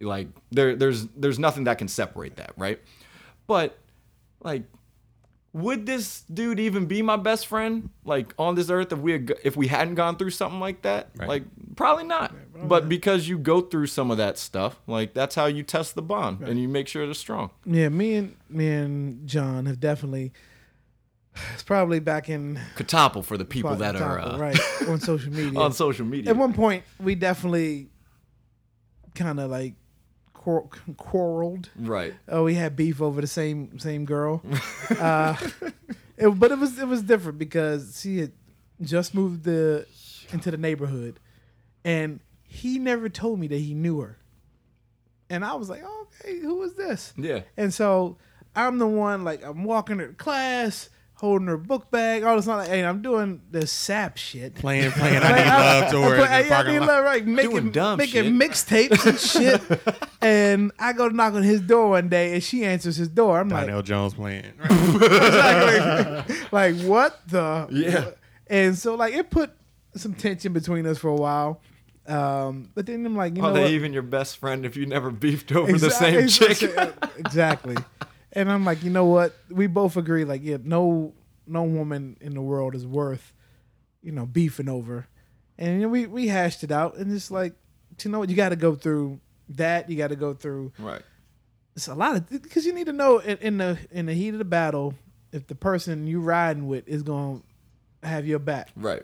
[0.00, 2.80] like there there's there's nothing that can separate that, right?
[3.48, 3.76] But
[4.40, 4.62] like
[5.54, 9.32] would this dude even be my best friend like on this earth if we had,
[9.44, 11.10] if we hadn't gone through something like that?
[11.16, 11.28] Right.
[11.28, 11.44] Like
[11.76, 12.34] probably not.
[12.68, 16.02] But because you go through some of that stuff, like that's how you test the
[16.02, 17.50] bond and you make sure it's strong.
[17.64, 20.32] Yeah, me and me and John have definitely.
[21.52, 25.58] It's probably back in Katopple for the people that are uh, right on social media.
[25.58, 26.30] on social media.
[26.30, 27.88] At one point, we definitely
[29.14, 29.74] kind of like
[30.44, 31.70] quar- quarreled.
[31.76, 32.14] right.
[32.28, 34.42] Oh, we had beef over the same same girl.
[34.98, 35.36] uh,
[36.16, 38.32] it, but it was it was different because she had
[38.82, 39.86] just moved the
[40.32, 41.18] into the neighborhood,
[41.84, 44.18] and he never told me that he knew her.
[45.30, 47.14] And I was like, okay, who is this?
[47.16, 47.40] Yeah.
[47.56, 48.18] And so
[48.54, 52.46] I'm the one like I'm walking her to class, holding her book bag, all this,
[52.46, 54.56] like, and I'm doing the sap shit.
[54.56, 55.16] Playing, playing.
[55.18, 56.16] I Like, need I'm- love to I'm her.
[56.16, 56.88] play- in yeah, I parking need lot.
[56.88, 57.26] love, right?
[57.26, 60.04] Making, Doing dumb making mixtapes and shit.
[60.20, 63.38] and I go to knock on his door one day, and she answers his door.
[63.40, 64.52] I'm like, Donell Jones playing.
[64.60, 66.34] exactly.
[66.52, 67.66] like what the?
[67.70, 68.10] Yeah.
[68.46, 69.50] and so like it put
[69.96, 71.60] some tension between us for a while.
[72.06, 73.70] Um, but then I'm like, you Are know they what?
[73.70, 76.76] even your best friend if you never beefed over the same exact- chick?
[77.16, 77.76] exactly.
[78.34, 79.34] And I'm like, you know what?
[79.48, 81.14] We both agree, like, yeah, no,
[81.46, 83.32] no woman in the world is worth,
[84.02, 85.06] you know, beefing over.
[85.56, 87.54] And you know, we we hashed it out, and it's like,
[88.02, 88.28] you know what?
[88.28, 89.20] You got to go through
[89.50, 89.88] that.
[89.88, 90.72] You got to go through.
[90.78, 91.02] right.
[91.76, 94.28] It's a lot of because you need to know in, in the in the heat
[94.30, 94.94] of the battle
[95.32, 97.42] if the person you riding with is going
[98.02, 98.70] to have your back.
[98.76, 99.02] Right.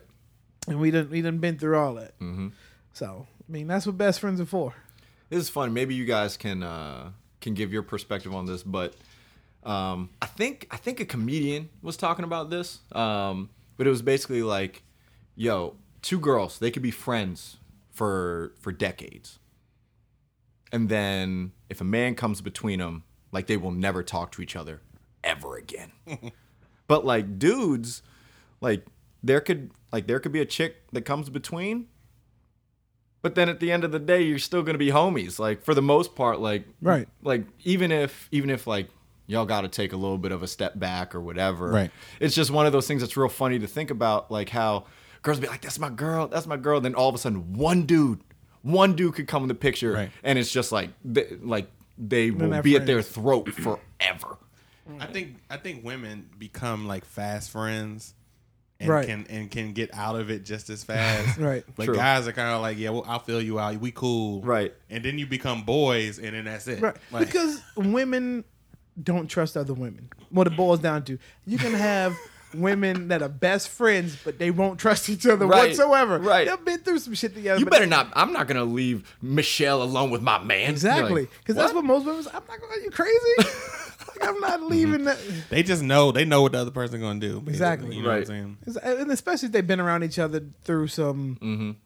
[0.69, 2.19] And we didn't we didn't been through all that.
[2.21, 2.49] Mm-hmm.
[2.93, 4.75] So I mean, that's what best friends are for.
[5.29, 5.73] This is fun.
[5.73, 8.95] Maybe you guys can uh, can give your perspective on this, but
[9.65, 12.81] um, I think I think a comedian was talking about this.
[12.93, 14.83] Um, but it was basically like,
[15.37, 17.59] yo, two girls they could be friends
[17.91, 19.39] for for decades,
[20.73, 24.57] and then if a man comes between them, like they will never talk to each
[24.57, 24.81] other
[25.25, 25.93] ever again.
[26.87, 28.03] but like dudes,
[28.61, 28.87] like
[29.23, 31.87] there could like there could be a chick that comes between
[33.23, 35.75] but then at the end of the day you're still gonna be homies like for
[35.75, 37.07] the most part like Right.
[37.23, 38.89] like even if even if like
[39.31, 41.91] y'all gotta take a little bit of a step back or whatever Right.
[42.19, 44.85] it's just one of those things that's real funny to think about like how
[45.23, 47.83] girls be like that's my girl that's my girl then all of a sudden one
[47.85, 48.21] dude
[48.63, 50.11] one dude could come in the picture Right.
[50.23, 54.37] and it's just like they, like they will they're be at their throat forever
[54.99, 58.13] I think I think women become like fast friends,
[58.81, 59.07] and Right.
[59.07, 61.39] can and can get out of it just as fast.
[61.51, 61.63] Right.
[61.77, 61.95] But True.
[61.95, 63.77] guys are kind of like, yeah, well, I'll fill you out.
[63.79, 64.41] We cool.
[64.43, 64.75] Right.
[64.89, 66.81] And then you become boys, and then that's it.
[66.83, 66.97] Right.
[67.13, 68.43] Like, because women
[69.03, 70.09] don't trust other women.
[70.31, 72.17] What it boils down to, you can have
[72.53, 75.69] women that are best friends, but they won't trust each other Right.
[75.69, 76.19] whatsoever.
[76.19, 76.49] Right.
[76.49, 77.61] They've been through some shit together.
[77.61, 81.23] you better not i'm not gonna leave michelle alone with my man You're Exactly.
[81.23, 82.25] like, Because that's what most women.
[82.27, 83.19] I'm not going, are you crazy?
[83.39, 85.19] like, I'm not leaving that.
[85.51, 87.35] they just know they know what the other person gonna do.
[87.41, 87.53] basically.
[87.53, 87.97] Exactly.
[87.97, 88.29] You know Right.
[88.29, 89.01] what I'm saying?
[89.01, 91.77] And especially if they've been around each other through some, Mhm.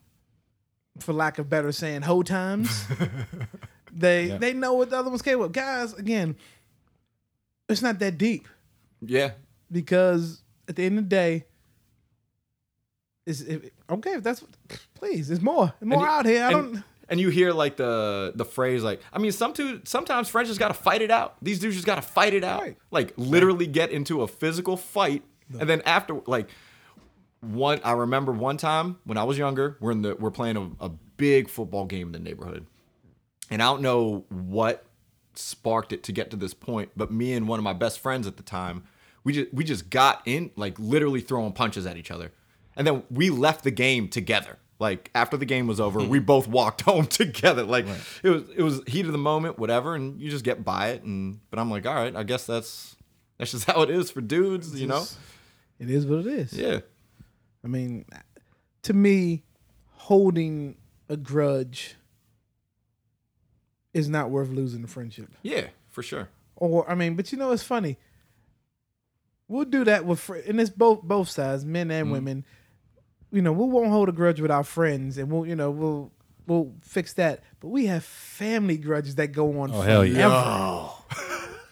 [0.99, 2.85] for lack of better saying, hoe times.
[3.93, 4.37] they Yeah.
[4.39, 5.51] they know what the other one's capable of.
[5.51, 6.35] Guys, again,
[7.69, 8.47] it's not that deep.
[9.01, 9.31] yeah
[9.71, 11.45] because at the end of the day,
[13.25, 14.43] is if, okay if that's
[14.93, 15.27] please.
[15.27, 16.43] There's more, more you- out here.
[16.43, 16.83] I and, don't.
[17.09, 20.59] and you hear like the the phrase like I mean some two sometimes friends just
[20.59, 21.35] gotta fight it out.
[21.41, 22.61] These dudes just gotta fight it out.
[22.61, 22.77] Right.
[22.91, 25.23] Like literally get into a physical fight,
[25.59, 26.49] and then after like
[27.41, 30.85] one I remember one time when I was younger, we're in the we're playing a,
[30.85, 32.67] a big football game in the neighborhood,
[33.49, 34.85] and I don't know what
[35.39, 38.27] sparked it to get to this point, but me and one of my best friends
[38.27, 38.83] at the time,
[39.23, 42.31] we just we just got in like literally throwing punches at each other.
[42.77, 44.57] And then we left the game together.
[44.79, 46.25] Like after the game was over, we hmm.
[46.25, 47.63] both walked home together.
[47.63, 47.85] Like
[48.23, 51.03] it was it was heat of the moment, whatever, and you just get by it
[51.03, 52.95] and but I'm like, all right, I guess that's
[53.37, 54.99] that's just how it is for dudes, you know?
[54.99, 55.17] Just-
[55.79, 56.53] It is what it is.
[56.53, 56.79] Yeah.
[57.63, 58.05] I mean,
[58.83, 59.43] to me,
[59.91, 60.77] holding
[61.09, 61.95] a grudge
[63.95, 65.29] is not worth losing the friendship.
[65.41, 66.27] Yeah, for sure.
[66.57, 67.97] Or I mean, but you know, it's funny.
[69.47, 72.13] We'll do that with, fr- and it's both both sides, men and mm-hmm.
[72.13, 72.45] women.
[73.31, 76.11] You know, we won't hold a grudge with our friends, and we'll, you know, we'll
[76.45, 77.41] we'll fix that.
[77.59, 79.71] But we have family grudges that go on.
[79.73, 80.29] Oh, hell yeah.
[80.29, 80.91] forever.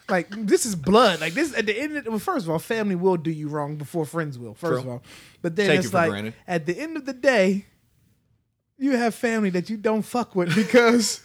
[0.09, 1.21] Like this is blood.
[1.21, 1.97] Like this at the end.
[1.97, 4.53] Of, well, first of all, family will do you wrong before friends will.
[4.53, 4.79] First True.
[4.79, 5.03] of all,
[5.41, 6.33] but then Take it's you like granted.
[6.47, 7.65] at the end of the day,
[8.77, 11.21] you have family that you don't fuck with because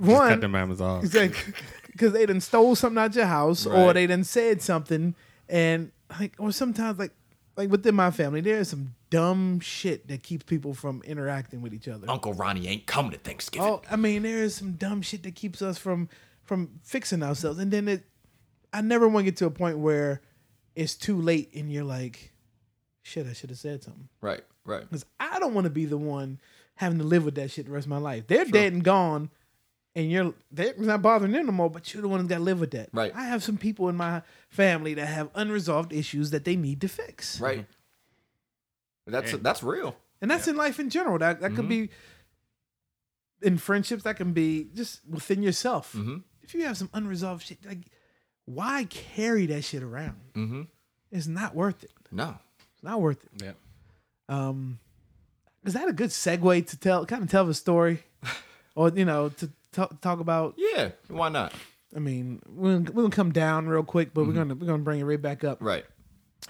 [0.00, 1.04] one Cut them mamas off.
[1.04, 1.54] it's like
[1.86, 5.14] because they done stole something out your house or they done said something
[5.48, 7.12] and like or sometimes like
[7.56, 11.74] like within my family there is some dumb shit that keeps people from interacting with
[11.74, 12.08] each other.
[12.08, 13.68] Uncle Ronnie ain't coming to Thanksgiving.
[13.68, 16.08] Oh, I mean there is some dumb shit that keeps us from
[16.44, 18.04] from fixing ourselves and then it
[18.72, 20.20] I never want to get to a point where
[20.76, 22.32] it's too late and you're like
[23.02, 24.08] shit I should have said something.
[24.20, 24.82] Right, right.
[24.82, 26.38] Because I don't want to be the one
[26.76, 28.26] having to live with that shit the rest of my life.
[28.28, 29.30] They're dead and gone,
[29.94, 31.70] and you're they're not bothering them no more.
[31.70, 32.88] But you're the one that's got to live with that.
[32.92, 33.12] Right.
[33.14, 36.88] I have some people in my family that have unresolved issues that they need to
[36.88, 37.40] fix.
[37.40, 37.66] Right.
[39.06, 39.96] That's And- that's real.
[40.22, 41.18] And that's in life in general.
[41.18, 41.88] That that could be
[43.42, 44.02] in friendships.
[44.04, 45.94] That can be just within yourself.
[45.94, 46.18] Mm-hmm.
[46.42, 47.78] If you have some unresolved shit, like
[48.44, 50.20] why carry that shit around?
[50.34, 50.62] Mm-hmm.
[51.10, 51.92] It's not worth it.
[52.12, 52.36] No.
[52.74, 53.42] It's not worth it.
[53.42, 53.52] Yeah.
[54.28, 54.78] Um,
[55.64, 58.02] is that a good segue to tell, kind of tell the story,
[58.74, 60.54] or you know, to talk, talk about?
[60.56, 60.90] Yeah.
[61.08, 61.52] Why not?
[61.94, 64.82] I mean, we're gonna, we're gonna come down real quick, but we're gonna we're gonna
[64.82, 65.58] bring it right back up.
[65.60, 65.84] Right.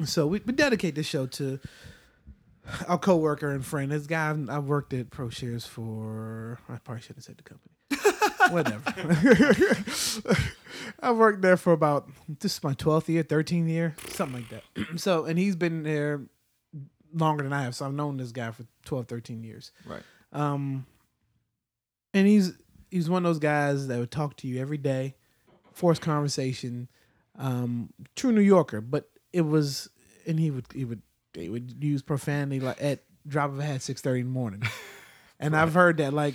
[0.05, 1.59] So we, we dedicate this show to
[2.87, 3.91] our coworker and friend.
[3.91, 6.59] This guy I've worked at ProShares for.
[6.69, 7.75] I probably should have said the company.
[8.51, 8.83] Whatever.
[11.01, 12.09] I've worked there for about
[12.41, 14.63] this is my twelfth year, thirteenth year, something like that.
[15.01, 16.23] so, and he's been there
[17.13, 17.75] longer than I have.
[17.75, 19.73] So I've known this guy for 12, 13 years.
[19.85, 20.03] Right.
[20.33, 20.87] Um,
[22.15, 22.53] and he's
[22.91, 25.15] he's one of those guys that would talk to you every day,
[25.73, 26.89] force conversation.
[27.39, 29.89] Um, true New Yorker, but it was,
[30.27, 31.03] and he would he would
[31.35, 34.63] he would use profanity like at drop of a hat six thirty in the morning,
[35.41, 36.35] and I've heard that like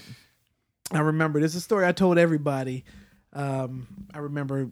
[0.92, 2.86] I remember this is a story I told everybody.
[3.34, 4.72] Um, I remember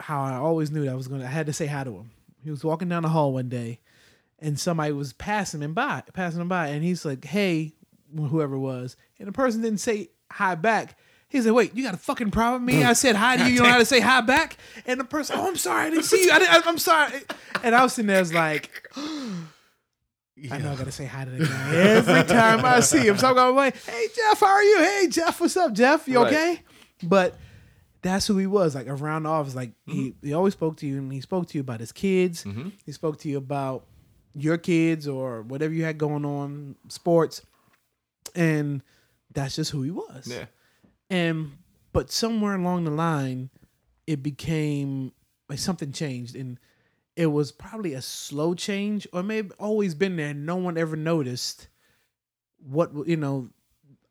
[0.00, 2.10] how I always knew that I was gonna I had to say hi to him.
[2.42, 3.80] He was walking down the hall one day,
[4.38, 7.74] and somebody was passing him by, passing him by, and he's like, "Hey,"
[8.16, 10.98] whoever it was, and the person didn't say hi back.
[11.30, 12.82] He said, "Wait, you got a fucking problem with me?
[12.82, 12.88] Mm.
[12.88, 13.50] I said hi to you.
[13.50, 15.90] You don't know how to say hi back." And the person, "Oh, I'm sorry, I
[15.90, 16.32] didn't see you.
[16.32, 17.22] I didn't, I'm sorry."
[17.62, 21.30] And I was sitting there, I was like, I know I gotta say hi to
[21.30, 23.16] the guy every time I see him.
[23.16, 24.78] So I'm going like, "Hey Jeff, how are you?
[24.78, 26.08] Hey Jeff, what's up, Jeff?
[26.08, 26.32] You Right.
[26.32, 26.62] okay?"
[27.02, 27.36] But
[28.02, 29.54] that's who he was, like around the office.
[29.54, 30.26] Like he, mm-hmm.
[30.26, 32.44] he always spoke to you, and he spoke to you about his kids.
[32.44, 32.70] Mm-hmm.
[32.84, 33.86] He spoke to you about
[34.34, 37.42] your kids or whatever you had going on, sports,
[38.34, 38.82] and
[39.32, 40.26] that's just who he was.
[40.26, 40.46] Yeah.
[41.10, 41.58] And
[41.92, 43.50] but somewhere along the line,
[44.06, 45.12] it became
[45.48, 46.58] like something changed, and
[47.16, 50.28] it was probably a slow change, or maybe always been there.
[50.28, 51.68] And No one ever noticed
[52.58, 53.50] what you know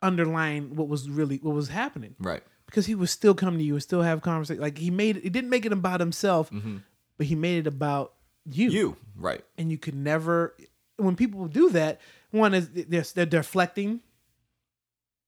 [0.02, 2.42] underlying what was really what was happening Right.
[2.66, 4.62] because he was still coming to you and still have conversation.
[4.62, 6.78] Like he made it, he didn't make it about himself, mm-hmm.
[7.18, 8.14] but he made it about
[8.46, 8.70] you.
[8.70, 8.98] You.
[9.16, 9.44] Right.
[9.58, 10.56] and you could never.
[10.98, 14.02] When people do that, one is they're, they're deflecting,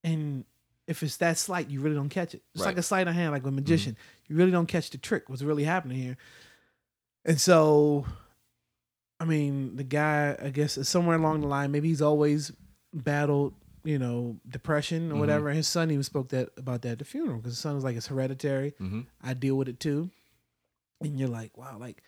[0.04, 0.44] and
[0.91, 2.43] if it's that slight, you really don't catch it.
[2.54, 3.97] It's like a sleight of hand, like a magician.
[4.27, 5.30] You really don't catch the trick.
[5.30, 6.17] What's really happening here?
[7.25, 8.06] And so,
[9.19, 11.71] I mean, the guy, I guess, is somewhere along the line.
[11.71, 12.51] Maybe he's always
[12.93, 15.49] battled, you know, depression or whatever.
[15.49, 17.95] His son even spoke that about that at the funeral because his son was like,
[17.95, 18.73] it's hereditary.
[18.82, 19.01] Mm-hmm.
[19.23, 20.12] I deal with it too.
[20.99, 22.04] And you're like, wow, like,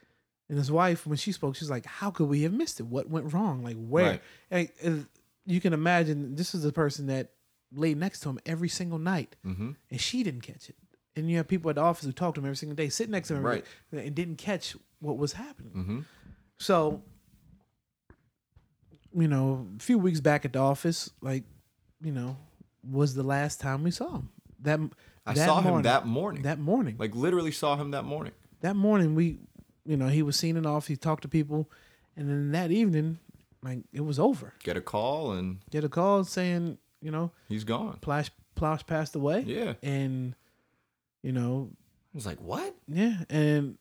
[0.49, 2.85] and his wife, when she spoke, she's like, how could we have missed it?
[2.85, 3.63] What went wrong?
[3.63, 4.05] Like, where?
[4.05, 4.21] Right.
[4.51, 5.07] And, and
[5.45, 7.29] you can imagine this is the person that
[7.75, 9.71] laid next to him every single night, Mm-hmm.
[9.91, 10.75] and she didn't catch it.
[11.15, 13.09] And you have people at the office who talk to him every single day, sit
[13.09, 13.65] next to him, Right.
[13.91, 15.73] and didn't catch what was happening.
[15.73, 15.99] Mm-hmm.
[16.57, 17.03] So,
[19.15, 21.43] you know, a few weeks back at the office, like,
[22.01, 22.37] you know,
[22.89, 24.29] was the last time we saw him.
[24.61, 24.79] That
[25.25, 26.43] I that saw him that morning.
[26.43, 28.33] That morning, like literally saw him that morning.
[28.61, 29.39] that morning we
[29.85, 31.69] you know he was seen in office he talked to people
[32.15, 33.19] and then that evening
[33.61, 37.63] like it was over Get a call and get a call saying you know he's
[37.63, 37.97] gone.
[38.01, 39.73] Plash Plosh passed away Yeah.
[39.83, 40.35] and
[41.21, 41.69] you know
[42.13, 42.75] I was like, what?
[42.87, 43.77] yeah and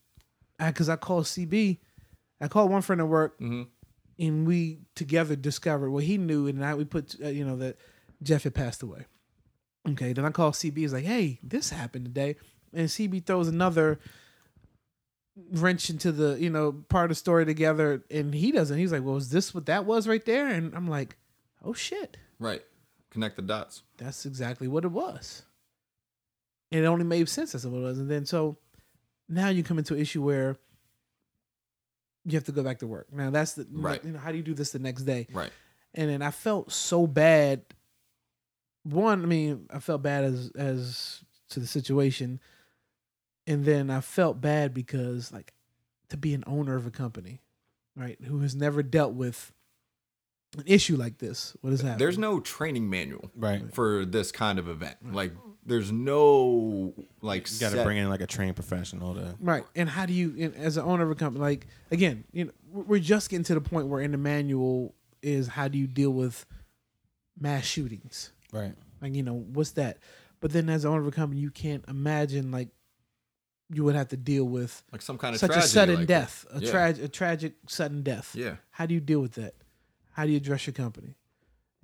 [0.58, 1.78] I because I called CB
[2.40, 3.62] I called one friend at work Mm-hmm.
[4.18, 7.76] and we together discovered what he knew and I we put uh, you know that
[8.22, 9.06] Jeff had passed away
[9.88, 12.36] okay then I called CB he's like hey this happened today
[12.72, 13.98] and CB throws another
[15.52, 19.02] wrench into the you know part of the story together and he doesn't he's like
[19.02, 21.16] well is this what that was right there and i'm like
[21.64, 22.60] oh shit Right.
[23.12, 23.82] Connect the dots.
[23.98, 25.42] that's exactly what it was
[26.72, 28.56] and it only made sense that's what it was and then so
[29.28, 30.56] now you come into an issue where
[32.24, 34.02] you have to go back to work now that's the Right.
[34.04, 35.50] you know how do you do this the next day Right.
[35.94, 37.62] and then i felt so bad
[38.84, 42.40] one i mean i felt bad as as to the situation
[43.46, 45.52] and then i felt bad because like
[46.08, 47.40] to be an owner of a company
[47.96, 49.52] right who has never dealt with
[50.58, 53.72] an issue like this what is happening There's no training manual Right.
[53.74, 54.96] for this kind of event.
[55.04, 55.14] Mm.
[55.14, 55.32] Like,
[55.64, 57.50] there's no like.
[57.50, 59.36] You got to set- bring in like a trained professional to.
[59.40, 62.46] right and how do you and as an owner of a company like again you
[62.46, 65.78] know we're we're just getting to the point where in the manual is how do
[65.78, 66.44] you deal with
[67.38, 68.74] mass shootings Right.
[69.00, 69.96] Like, you know, what's that?
[70.40, 72.68] But then as the owner of a company, you can't imagine like
[73.72, 76.44] you would have to deal with like some kind of such a sudden like death,
[76.52, 76.62] that.
[76.62, 76.72] a Yeah.
[76.72, 78.34] trag a tragic sudden death.
[78.36, 78.56] Yeah.
[78.72, 79.54] How do you deal with that?
[80.12, 81.16] How do you address your company?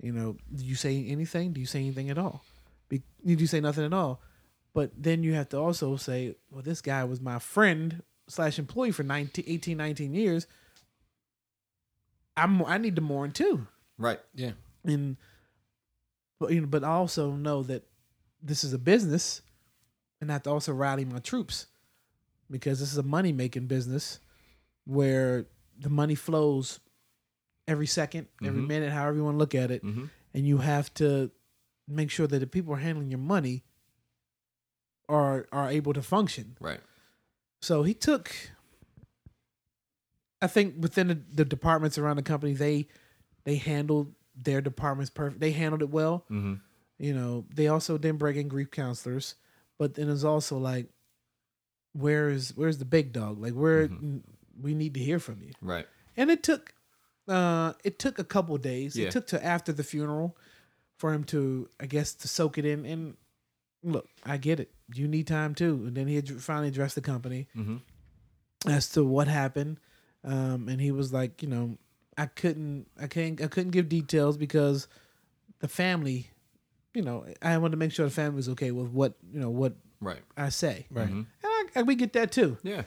[0.01, 1.51] You know, do you say anything?
[1.53, 2.43] Do you say anything at all?
[2.87, 4.21] Be, did you say nothing at all?
[4.73, 8.91] But then you have to also say, well, this guy was my friend slash employee
[8.91, 10.47] for 19, 18, 19 years.
[12.37, 14.19] I'm I need to mourn too Right.
[14.33, 14.51] Yeah.
[14.85, 15.17] and
[16.39, 17.83] but you know, but I also know that
[18.41, 19.41] this is a business,
[20.21, 21.65] and I have to also rally my troops
[22.49, 24.19] because this is a money making business
[24.85, 26.79] where the money flows
[27.69, 28.67] every 2nd every Mhm.
[28.67, 30.05] minute, however you want to look at it, Mm-hmm.
[30.33, 31.31] and you have to
[31.87, 33.63] make sure that the people are handling your money
[35.07, 36.55] are are able to function.
[36.59, 36.81] Right.
[37.61, 38.31] So he took,
[40.41, 42.87] I think within the, the departments around the company, they
[43.43, 45.39] they handled their departments perfect.
[45.41, 46.25] They handled it well.
[46.29, 46.55] Mm-hmm.
[46.97, 49.35] You know, they also didn't bring in grief counselors,
[49.77, 50.87] but then it's also like,
[51.93, 53.39] where is where's the big dog?
[53.39, 54.21] Like where Mhm.
[54.61, 55.51] we need to hear from you.
[55.61, 55.87] Right.
[56.15, 56.73] And it took
[57.29, 58.95] uh, it took a couple days.
[58.97, 59.07] Yeah.
[59.07, 60.35] It took to after the funeral
[60.97, 62.85] for him to, I guess, to soak it in.
[62.85, 63.15] And
[63.83, 64.71] look, I get it.
[64.93, 65.83] You need time too.
[65.87, 67.81] And then he ad- finally addressed the company Mhm.
[68.67, 69.79] as to what happened.
[70.23, 71.77] Um, and he was like, you know,
[72.17, 74.87] I couldn't, I can't, I couldn't give details because
[75.59, 76.29] the family,
[76.93, 79.49] you know, I wanted to make sure the family was okay with what, you know,
[79.49, 80.21] what Right.
[80.35, 80.87] I say.
[80.91, 81.07] Right.
[81.09, 81.25] Mhm.
[81.43, 82.57] And I, we get that too.
[82.63, 82.83] Yeah.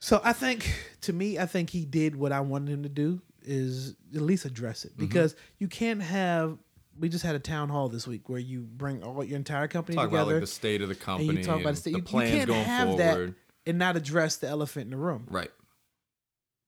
[0.00, 0.72] So I think,
[1.02, 4.44] to me, I think he did what I wanted him to do is at least
[4.44, 4.88] address Mm-hmm.
[5.02, 6.58] it because you can't have.
[6.98, 9.96] We just had a town hall this week where you bring all your entire company
[9.96, 11.78] Talk about together like the state of the and company, you talk about the and
[11.78, 11.92] state.
[11.92, 13.30] the You, you can't going have forward.
[13.30, 13.34] that
[13.66, 15.26] and not address the elephant in the room.
[15.28, 15.50] Right.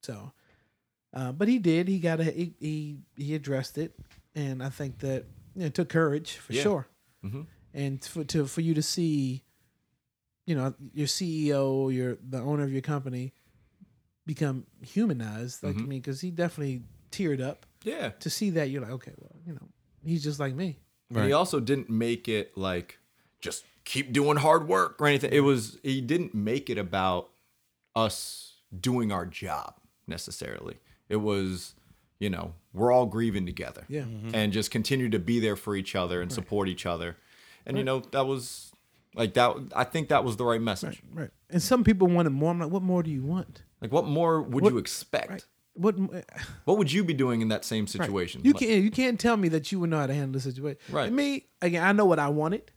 [0.03, 0.33] So,
[1.15, 1.89] uh, but he did.
[1.89, 3.95] He got a he, he he addressed it,
[4.35, 6.63] and I think that you know, it took courage for Yeah.
[6.63, 6.89] sure.
[7.25, 7.47] Mhm.
[7.73, 9.45] And for to for you to see,
[10.47, 13.33] you know, your CEO, your the owner of your company,
[14.27, 15.63] become humanized.
[15.63, 15.89] Like I Mhm.
[15.89, 18.11] mean, because he definitely teared up Yeah.
[18.11, 18.71] to see that.
[18.71, 19.69] You're like, okay, well, you know,
[20.05, 20.81] he's just like me.
[21.11, 22.99] And he also didn't make it like
[23.41, 25.33] just keep doing hard work or anything.
[25.33, 27.31] It was he didn't make it about
[27.95, 29.75] us doing our job
[30.09, 30.79] necessarily.
[31.09, 31.75] It was,
[32.19, 33.85] you know, we're all grieving together.
[33.89, 34.05] Yeah.
[34.35, 37.17] And just continue to be there for each other and support each other.
[37.65, 38.73] And you know, that was
[39.15, 41.03] like that I think that was the right message.
[41.13, 41.31] Right.
[41.49, 42.51] And some people wanted more.
[42.51, 43.63] I'm like, what more do you want?
[43.81, 45.31] Like what more would What- you expect?
[45.31, 45.45] Right.
[45.75, 45.97] What?
[46.65, 47.91] What would you be doing in that same Right.
[47.91, 48.41] situation?
[48.45, 50.41] You Like- can't you can't tell me that you would know how to handle the
[50.41, 50.81] situation.
[50.91, 51.07] Right.
[51.09, 52.73] And me again, I know what I wanted,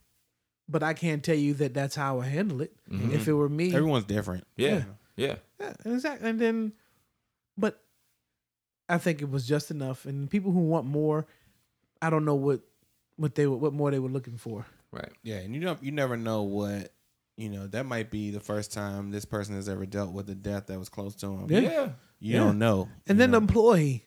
[0.68, 2.76] but I can't tell you that that's how I handle it.
[2.90, 3.12] Mm-hmm.
[3.12, 4.46] If it were me, Everyone's different.
[4.56, 4.84] Yeah.
[5.16, 5.36] Yeah.
[5.60, 6.28] yeah, exactly.
[6.30, 6.72] And then,
[7.58, 7.82] but
[8.88, 10.04] I think it was just enough.
[10.06, 11.26] And people who want more,
[12.02, 12.60] I don't know what
[13.16, 14.66] what they what more they were looking for.
[14.92, 15.12] Right.
[15.22, 16.92] Yeah, and you know you never know what
[17.40, 17.66] you know.
[17.66, 20.78] That might be the first time this person has ever dealt with a death that
[20.78, 21.46] was close to him.
[21.50, 21.60] Yeah.
[21.60, 21.88] Yeah.
[22.20, 22.38] You Yeah.
[22.40, 22.88] don't know.
[23.06, 24.04] And you then the employee,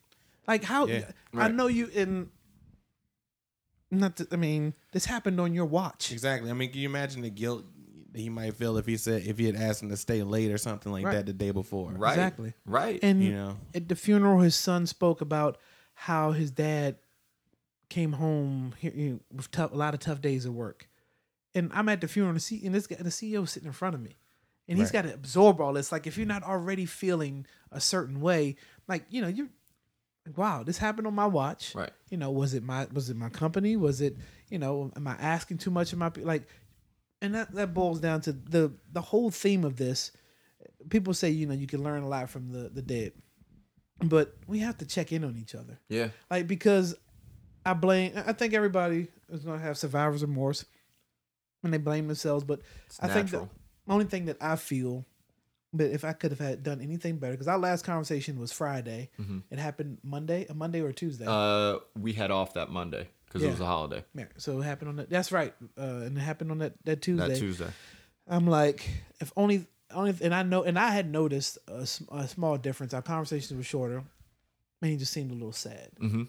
[0.47, 1.11] like how Yeah.
[1.33, 2.29] I know you in.
[3.91, 6.11] Not, to, I mean, this happened on your watch.
[6.11, 6.49] exactly.
[6.49, 7.63] I mean, can you imagine the guilt
[8.15, 10.57] he might feel if he said if he had asked him to stay late or
[10.57, 11.13] something like Right.
[11.13, 11.91] that the day before?
[11.91, 12.11] Right.
[12.13, 12.53] Exactly.
[12.65, 12.99] Right.
[13.03, 13.57] And You know.
[13.75, 15.57] at the funeral, his son spoke about
[15.93, 16.97] how his dad
[17.89, 20.89] came home here, you know, with tough, a lot of tough days of work.
[21.55, 23.73] And I'm at the funeral, and the, C, and this guy, the CEO sitting in
[23.73, 24.17] front of me,
[24.67, 25.03] and he's Right.
[25.03, 25.91] got to absorb all this.
[25.91, 28.55] Like if you're not already feeling a certain way,
[28.87, 29.49] like you know, you
[30.25, 31.75] like, wow, this happened on my watch.
[31.75, 31.91] Right.
[32.09, 33.75] You know, was it my was it my company?
[33.75, 34.17] Was it
[34.49, 36.47] you know, am I asking too much of my like?
[37.21, 40.11] And that that boils down to the the whole theme of this.
[40.89, 43.13] People say you know you can learn a lot from the the dead,
[44.03, 46.09] but we have to check in on each other Yeah.
[46.31, 46.95] like because
[47.65, 48.13] I blame.
[48.15, 50.65] I think everybody is gonna have survivor's remorse
[51.63, 52.43] when they blame themselves.
[52.43, 53.47] But It's I think the
[53.87, 55.05] only thing that I feel,
[55.73, 59.09] but if I could have had done anything better, because our last conversation was Friday,
[59.19, 59.43] Mhm.
[59.49, 61.25] it happened Monday, a Monday or a Tuesday.
[61.27, 63.47] Uh, we had off that Monday because Yeah.
[63.47, 64.03] it was a holiday.
[64.13, 65.09] Yeah, so it happened on that.
[65.09, 67.27] That's right, uh, and it happened on that that Tuesday.
[67.29, 67.69] That Tuesday.
[68.27, 68.87] I'm like,
[69.19, 72.93] if only, only, and I know, and I had noticed a, a small difference.
[72.93, 74.03] Our conversations were shorter,
[74.81, 75.91] and he just seemed a little sad.
[75.99, 76.23] Mm-hmm.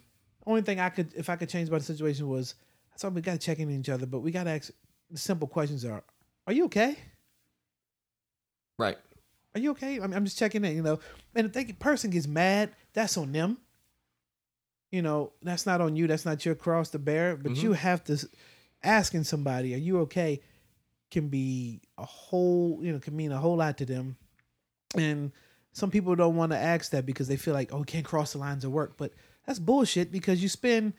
[0.47, 2.55] Only thing I could, if I could change about the situation was,
[2.93, 4.70] I thought we got to check in each other, but we got to ask
[5.14, 6.02] simple questions: Are,
[6.46, 6.96] are you okay?
[8.78, 8.98] Right.
[9.55, 9.98] Are you okay?
[9.98, 10.98] I'm, I'm just checking in, you know.
[11.34, 13.59] And if the person gets mad, that's on them.
[14.90, 16.07] You know, that's not on you.
[16.07, 17.36] That's not your cross to bear.
[17.36, 17.62] But Mhm.
[17.62, 18.28] you have to
[18.82, 20.40] asking somebody, "Are you okay?"
[21.11, 24.16] can be a whole, you know, can mean a whole lot to them.
[24.96, 25.30] And
[25.72, 28.32] some people don't want to ask that because they feel like, "Oh, we can't cross
[28.32, 29.12] the lines of work." But
[29.46, 30.94] that's bullshit because you spend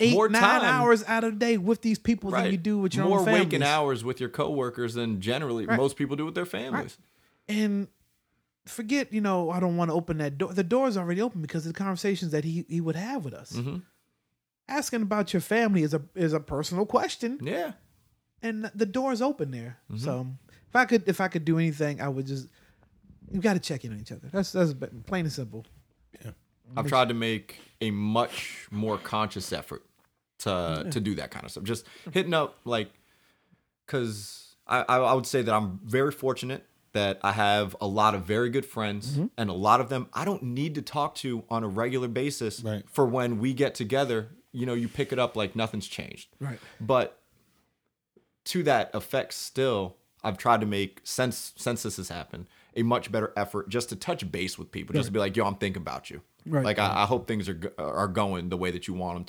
[0.00, 0.64] eight, More nine time.
[0.64, 2.42] hours out of the day with these people Right.
[2.44, 3.44] than you do with your More own families.
[3.46, 5.76] waking hours with your coworkers than generally Right.
[5.76, 6.98] most people do with their families.
[7.48, 7.88] and
[8.66, 10.52] forget, you know, I don't want to open that door.
[10.52, 13.52] The door's already open because of the conversations that he, he would have with us.
[13.52, 13.76] Mm-hmm.
[14.68, 17.74] Asking about your family is a is a personal question, Yeah.
[18.42, 19.78] and the door's open there.
[19.88, 20.02] Mm-hmm.
[20.04, 20.26] So
[20.68, 22.48] if I could if I could do anything, I would just
[23.30, 24.28] you got to check in on each other.
[24.32, 24.74] That's that's
[25.06, 25.64] plain and simple.
[26.24, 26.32] Yeah.
[26.76, 29.85] I've tried to make a much more conscious effort
[30.40, 31.64] to to do that kind of stuff.
[31.64, 32.90] Just hitting up like,
[33.86, 38.24] because I I would say that I'm very fortunate that I have a lot of
[38.24, 39.26] very good friends, Mm-hmm.
[39.36, 42.60] and a lot of them I don't need to talk to on a regular basis.
[42.60, 42.84] Right.
[42.90, 46.28] For when we get together, you know, you pick it up like nothing's changed.
[46.40, 46.58] Right.
[46.80, 47.18] But
[48.46, 53.10] to that effect, still, I've tried to make since since this has happened a much
[53.10, 55.82] better effort just to touch base with people, just to be like, "Yo, I'm thinking
[55.82, 56.64] about you." Right.
[56.64, 59.24] Like, I, I hope things are are going the way that you want them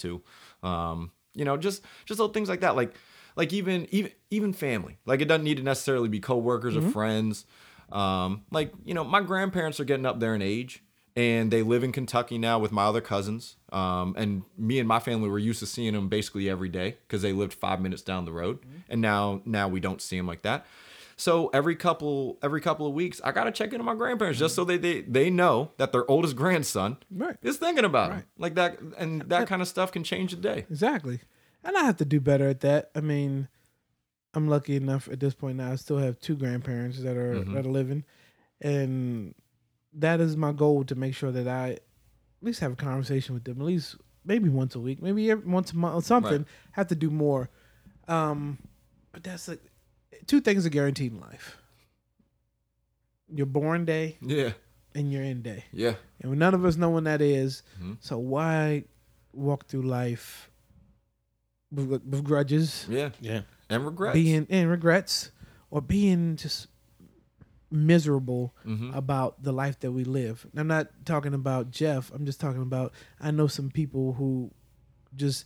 [0.63, 0.67] to.
[0.67, 2.75] Um, you know, just just little things like that.
[2.75, 2.93] Like,
[3.35, 4.97] like even even even family.
[5.05, 7.45] Like, it doesn't need to necessarily be coworkers or friends.
[7.91, 10.83] Um, like, you know, my grandparents are getting up there in age,
[11.15, 13.55] and they live in Kentucky now with my other cousins.
[13.71, 17.21] Um, and me and my family were used to seeing them basically every day because
[17.21, 18.59] they lived five minutes down the road,
[18.89, 20.65] and now now we don't see them like that.
[21.19, 24.53] So every couple every couple of weeks, I gotta check in on my grandparents just
[24.55, 27.35] so they they, they know that their oldest grandson Right.
[27.41, 28.25] is thinking about them Right.
[28.37, 30.65] like that, and that kind of stuff can change the day.
[30.69, 31.19] Exactly.
[31.63, 32.91] And I have to do better at that.
[32.95, 33.47] I mean,
[34.35, 35.71] I'm lucky enough at this point now.
[35.71, 37.53] I still have two grandparents that are Mhm.
[37.53, 38.03] that are living,
[38.61, 39.33] and
[39.93, 41.81] that is my goal to make sure that I at
[42.41, 45.71] least have a conversation with them at least maybe once a week, maybe every, once
[45.71, 46.39] a month or something.
[46.39, 46.47] Right.
[46.73, 47.49] Have to do more.
[48.07, 48.59] Um,
[49.11, 49.61] but that's like
[50.25, 51.57] two things are guaranteed in life:
[53.33, 54.53] your born day Yeah,
[54.95, 55.65] and your end day.
[55.71, 57.63] yeah, And none of us know when that is.
[57.81, 57.97] Mhm.
[57.99, 58.85] So why
[59.33, 60.49] walk through life
[61.71, 63.41] with, with grudges, yeah, Yeah.
[63.69, 64.13] and regrets.
[64.13, 65.31] being and regrets,
[65.69, 66.67] or being just
[67.69, 68.95] miserable Mhm.
[68.95, 70.47] about the life that we live?
[70.55, 72.11] I'm not talking about Jeff.
[72.13, 74.51] I'm just talking about I know some people who
[75.15, 75.45] just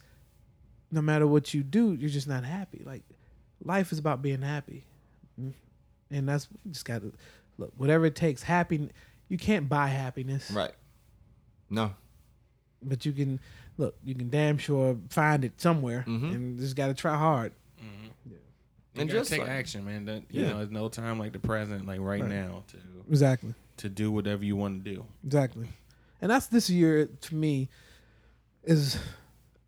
[0.93, 2.83] no matter what you do, you're just not happy.
[2.85, 3.03] Like
[3.65, 4.83] life is about being happy,
[5.39, 5.53] Mm.
[6.09, 7.13] and that's just got to
[7.57, 8.43] look whatever it takes.
[8.43, 8.89] Happy,
[9.29, 10.73] you can't buy happiness right.
[11.69, 11.93] No,
[12.83, 13.39] but you can
[13.77, 16.35] look you can damn sure find it somewhere Mhm.
[16.35, 17.53] and just got to try hard
[18.93, 20.03] You And gotta just take like- action, man.
[20.03, 20.49] That, you Yeah.
[20.49, 22.29] know, there's no time like the present, like right, Right.
[22.29, 25.05] now, to exactly to do whatever you want to do.
[25.23, 25.69] exactly
[26.21, 27.69] and that's this year to me
[28.65, 28.97] is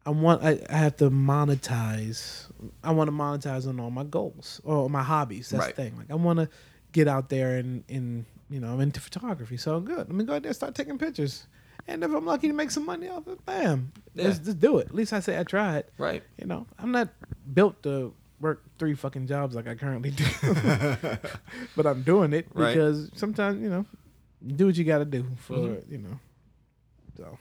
[0.05, 2.47] i want i, I have to monetize
[2.83, 5.75] i want to monetize on all my goals or my hobbies that's Right.
[5.75, 6.49] the thing like i want to
[6.91, 10.33] get out there and and you know i'm into photography so good let me go
[10.35, 11.47] out there and start taking pictures
[11.87, 14.87] and if i'm lucky to make some money off it bam let's just do it
[14.87, 16.23] at least i say i tried right.
[16.39, 17.09] you know, I'm not
[17.53, 20.25] built to work three fucking jobs like I currently do,
[21.77, 22.73] but I'm doing it Right.
[22.73, 23.85] because sometimes you know,
[24.45, 25.89] do what you got to do for Mhm.
[25.91, 26.19] you know.
[27.17, 27.37] So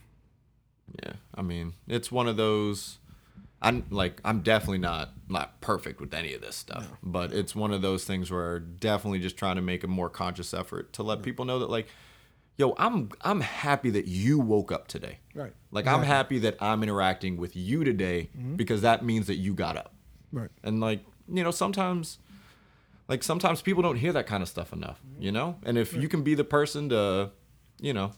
[1.03, 2.99] Yeah, I mean, it's one of those.
[3.61, 7.72] I'm like, I'm definitely not not perfect with any of this stuff, but it's one
[7.72, 11.22] of those things where definitely just trying to make a more conscious effort to let
[11.22, 11.86] people know that, like,
[12.57, 15.18] yo, I'm I'm happy that you woke up today.
[15.34, 18.57] right, Like, I'm happy that I'm interacting with you today mm-hmm.
[18.57, 19.95] because that means that you got up.
[20.32, 21.01] right, And like,
[21.32, 22.18] you know, sometimes
[23.09, 25.22] like sometimes people don't hear that kind of stuff enough, mm-hmm.
[25.22, 25.57] you know?
[25.64, 27.30] And if you can be the person to,
[27.80, 28.12] you know,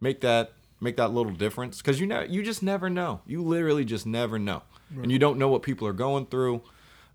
[0.00, 3.20] make that make that little difference cuz you know you just never know.
[3.26, 4.62] You literally just never know.
[5.02, 6.62] And you don't know what people are going through.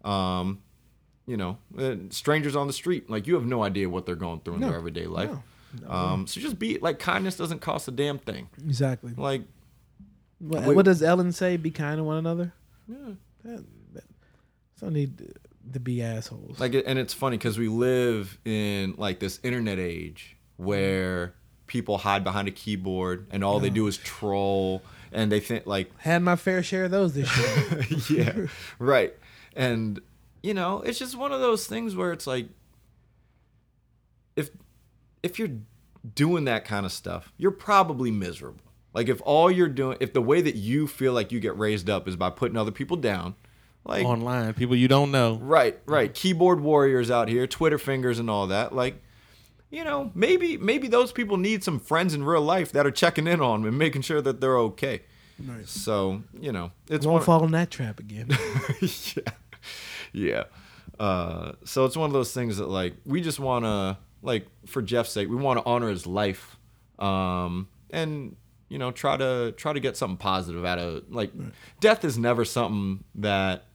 [0.03, 0.61] Um
[1.25, 4.41] you know, uh, strangers on the street, like you have no idea what they're going
[4.41, 4.67] through in No.
[4.67, 5.31] their everyday life.
[5.81, 5.89] No.
[5.89, 8.49] Um so just be like kindness doesn't cost a damn thing.
[8.63, 9.13] exactly.
[9.15, 9.43] Like
[10.39, 11.55] What, what does Ellen say?
[11.57, 12.53] Be kind to one another.
[12.87, 13.13] yeah.
[13.45, 14.03] That, that,
[14.79, 15.33] so need to,
[15.73, 16.59] to be assholes.
[16.59, 21.33] like and it's funny because we live in like this internet age where
[21.67, 25.89] people hide behind a keyboard and all they do is troll and they think like
[25.99, 28.27] Had my fair share of those this year.
[28.47, 28.47] yeah
[28.79, 29.13] right
[29.55, 30.01] and
[30.41, 32.47] you know it's just one of those things where it's like
[34.35, 34.49] if
[35.21, 35.51] if you're
[36.15, 38.59] doing that kind of stuff you're probably miserable
[38.93, 41.89] like if all you're doing if the way that you feel like you get raised
[41.89, 43.35] up is by putting other people down
[43.85, 45.35] like Online, people you don't know.
[45.41, 46.13] Right, right.
[46.13, 48.73] Keyboard warriors out here, Twitter fingers and all that.
[48.73, 49.01] Like,
[49.73, 53.25] you know, maybe maybe those people need some friends in real life that are checking
[53.25, 55.01] in on them and making sure that they're okay.
[55.39, 55.71] Nice.
[55.71, 58.29] So, you know, it's Won't one fall in that trap again.
[58.81, 59.23] yeah.
[60.13, 60.43] Yeah.
[60.99, 64.83] Uh, so it's one of those things that like we just want to like for
[64.83, 66.55] Jeff's sake, we want to honor his life.
[66.99, 68.35] Um and
[68.69, 71.31] you know, try to try to get something positive out of like
[71.79, 73.65] death is never something that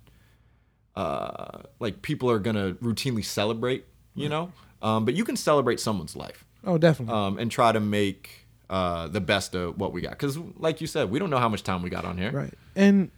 [0.94, 3.84] uh, like people are gonna routinely celebrate,
[4.14, 4.52] you know.
[4.82, 7.14] Um, but you can celebrate someone's life oh, definitely.
[7.14, 10.12] um, and try to make uh, the best of what we got.
[10.12, 12.30] Because, like you said, we don't know how much time we got on here.
[12.30, 12.54] Right.
[12.76, 13.10] And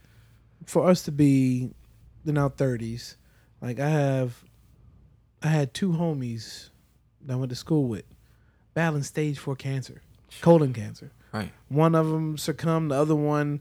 [0.66, 1.70] for us to be
[2.24, 3.16] in our thirties,
[3.60, 4.44] like I have
[5.42, 6.70] I had two homies
[7.22, 8.04] that I went to school with
[8.74, 10.02] battling stage four cancer,
[10.40, 11.12] colon cancer.
[11.32, 11.52] Right.
[11.68, 13.60] One of them succumbed, the other one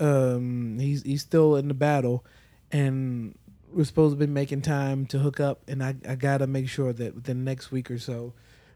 [0.00, 2.24] um he's he's still in the battle
[2.72, 3.36] and
[3.72, 6.92] we're supposed to be making time to hook up and I, I gotta make sure
[6.92, 8.32] that within the next week or so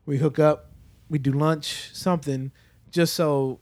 [0.06, 0.70] we hook up,
[1.08, 2.52] we do lunch, something,
[2.90, 3.60] just so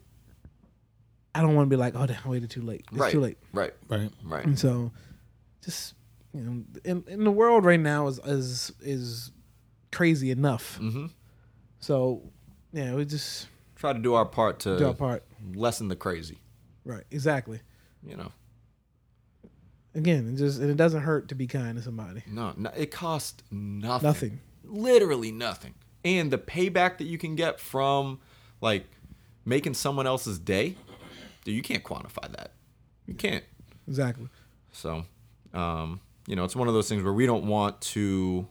[1.35, 2.85] I don't want to be like, oh, damn, I waited too late.
[2.91, 3.13] It's right.
[3.13, 3.39] too late.
[3.53, 3.73] Right.
[3.89, 4.11] Right.
[4.23, 4.45] Right.
[4.45, 4.93] And so,
[5.65, 5.95] just
[6.35, 9.31] you know, in in the world right now is is is
[9.91, 10.77] crazy enough.
[10.77, 11.07] hmm
[11.81, 12.23] So,
[12.73, 15.25] yeah, we just Try to do our part to do our part.
[15.55, 16.39] lessen the crazy.
[16.85, 17.05] Right.
[17.11, 17.61] Exactly.
[18.07, 18.33] You know.
[19.95, 22.23] Again, it just and it doesn't hurt to be kind to somebody.
[22.27, 24.07] No, no it costs nothing.
[24.07, 24.41] Nothing.
[24.65, 25.75] Literally nothing.
[26.05, 28.21] And the payback that you can get from
[28.61, 28.87] like
[29.45, 30.77] making someone else's day,
[31.45, 32.53] dude, you can't quantify that.
[33.07, 33.45] You can't.
[33.87, 34.29] Exactly.
[34.73, 35.05] So,
[35.53, 38.47] um, you know, it's one of those things where we don't want to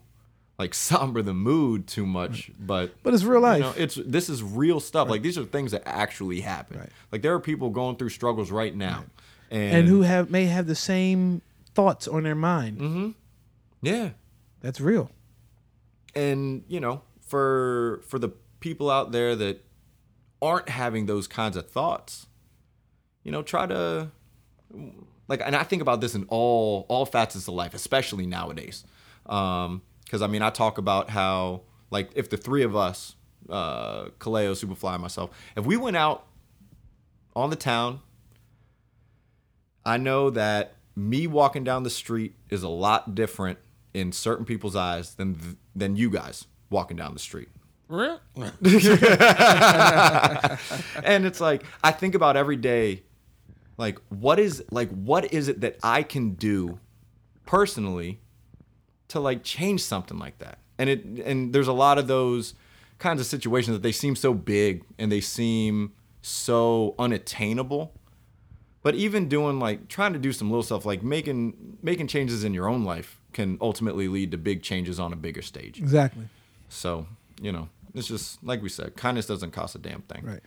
[0.59, 3.57] like somber the mood too much, but But it's real life.
[3.57, 5.09] you know, it's this is real stuff.
[5.09, 6.79] Like these are things that actually happen.
[6.79, 6.89] Right.
[7.11, 9.05] Like there are people going through struggles right now,
[9.51, 11.41] and, and who have may have the same
[11.75, 12.79] thoughts on their mind.
[12.79, 13.09] Mm-hmm.
[13.83, 14.09] yeah,
[14.61, 15.11] That's real.
[16.15, 18.29] and you know, for for the
[18.59, 19.63] people out there that
[20.41, 22.25] aren't having those kinds of thoughts,
[23.23, 24.09] you know, try to
[25.27, 28.83] like, and I think about this in all all facets of life, especially nowadays.
[29.27, 33.15] Um, because I mean, I talk about how like if the three of us,
[33.49, 36.25] uh, Kaleo, Superfly, and myself, if we went out
[37.35, 38.01] on the town,
[39.85, 43.59] I know that me walking down the street is a lot different
[43.93, 47.49] in certain people's eyes than than you guys walking down the street.
[47.87, 48.19] Real?
[51.03, 53.03] and it's like I think about every day,
[53.77, 56.79] like what is like what is it that I can do
[57.45, 58.21] personally
[59.09, 60.59] to like change something like that?
[60.77, 62.53] And it and there's a lot of those
[62.97, 67.93] kinds of situations that they seem so big and they seem so unattainable.
[68.83, 72.53] But even doing like trying to do some little stuff like making making changes in
[72.53, 75.77] your own life can ultimately lead to big changes on a bigger stage.
[75.79, 76.25] Exactly.
[76.69, 77.05] So,
[77.41, 80.25] you know, it's just like we said, kindness doesn't cost a damn thing.
[80.25, 80.39] Right.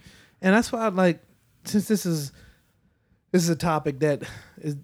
[0.42, 1.20] And that's why I'd like
[1.64, 2.32] since this is
[3.30, 4.22] this is a topic that
[4.58, 4.76] is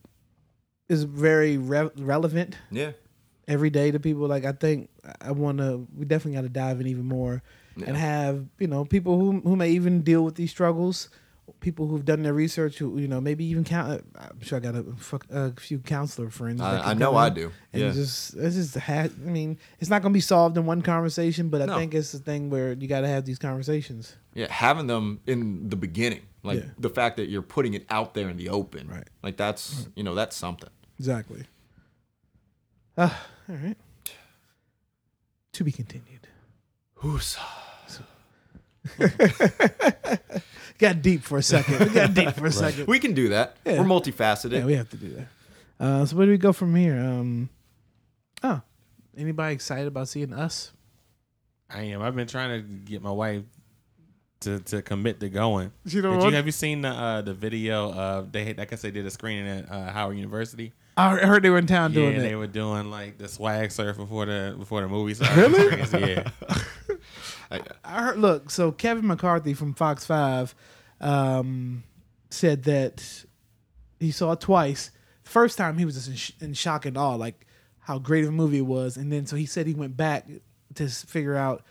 [0.88, 2.92] is very re- relevant Yeah.
[3.48, 4.26] every day to people.
[4.28, 4.90] Like I think
[5.20, 5.86] I want to.
[5.96, 7.42] We definitely got to dive in even more
[7.86, 11.08] and have you know people who who may even deal with these struggles.
[11.60, 14.04] People who've done their research, who you know maybe even count.
[14.16, 16.60] I'm sure I got a, fuck- a few counselor friends.
[16.60, 17.50] I, I know I do.
[17.72, 17.90] And Yeah.
[17.92, 21.48] just it's just ha- I mean, it's not going to be solved in one conversation,
[21.48, 21.76] but I No.
[21.78, 24.16] think it's the thing where you got to have these conversations.
[24.34, 26.70] yeah, having them in the beginning, like Yeah.
[26.78, 29.08] the fact that you're putting it out there in the open, Right.
[29.22, 30.70] Like that's you know that's something.
[30.98, 31.44] Exactly.
[32.96, 33.10] Uh,
[33.48, 33.76] all right.
[35.52, 36.26] To be continued.
[40.80, 41.78] Got deep for a second.
[41.78, 42.86] We got deep for a second.
[42.86, 43.56] We can do that.
[43.66, 43.78] Yeah.
[43.80, 44.52] We're multifaceted.
[44.52, 45.26] Yeah, we have to do that.
[45.78, 46.96] Uh, so where do we go from here?
[46.98, 47.50] Um,
[48.42, 48.62] oh,
[49.16, 50.72] anybody excited about seeing us?
[51.68, 52.00] I am.
[52.02, 53.42] I've been trying to get my wife
[54.40, 55.70] to, to commit to going.
[55.84, 56.30] You know Did what?
[56.30, 58.48] you have you seen the uh, the video of they?
[58.48, 60.72] I guess they did a screening at uh, Howard University.
[61.00, 63.96] I heard they were in town Yeah, doing they were doing like the swag surf
[63.96, 65.52] before the before the movie started.
[65.52, 66.12] Really?
[66.14, 66.30] Yeah.
[67.84, 68.18] I heard.
[68.18, 70.54] Look, so Kevin McCarthy from Fox Five
[71.00, 71.82] um,
[72.30, 73.24] said that
[73.98, 74.90] he saw it twice.
[75.22, 77.46] First time he was just in, sh- in shock and awe, like
[77.80, 80.28] how great of a movie it was, and then so he said he went back
[80.74, 81.64] to figure out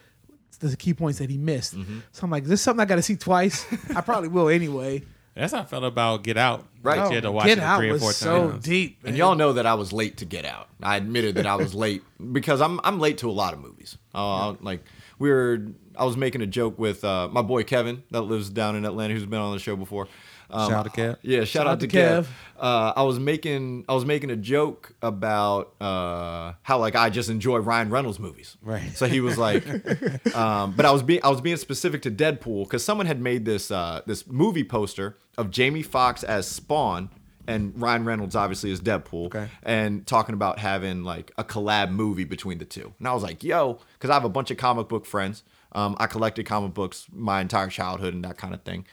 [0.60, 1.72] the key points that he missed.
[2.12, 3.66] So I'm like, this is something I got to see twice.
[3.96, 5.04] I probably will anyway.
[5.36, 6.66] That's how I felt about Get Out.
[6.82, 7.00] Right.
[7.00, 8.64] Like, you had to watch Get it Out three or was four so times.
[8.64, 10.68] deep, And y'all know that I was late to get out.
[10.82, 13.98] I admitted that I was late because I'm I'm late to a lot of movies.
[14.14, 14.84] Uh, Like
[15.18, 15.60] we were,
[15.98, 19.14] I was making a joke with uh, my boy Kevin that lives down in Atlanta,
[19.14, 20.08] who's been on the show before.
[20.52, 21.18] Um, Shout out to Kev.
[21.22, 22.22] Yeah, shout, out, out to to Kev.
[22.24, 22.28] Kev.
[22.58, 27.30] Uh, I was making I was making a joke about uh, how like I just
[27.30, 28.58] enjoy Ryan Reynolds movies.
[28.62, 28.92] Right.
[28.96, 29.64] So he was like,
[30.36, 33.46] um, but I was being I was being specific to Deadpool because someone had made
[33.46, 37.10] this uh, this movie poster of Jamie Foxx as Spawn
[37.48, 39.48] and Ryan Reynolds obviously is Deadpool, Okay.
[39.64, 42.94] and talking about having like a collab movie between the two.
[43.00, 45.44] And I was like, yo, because I have a bunch of comic book friends.
[45.72, 48.86] Um, I collected comic books my entire childhood and that kind of thing.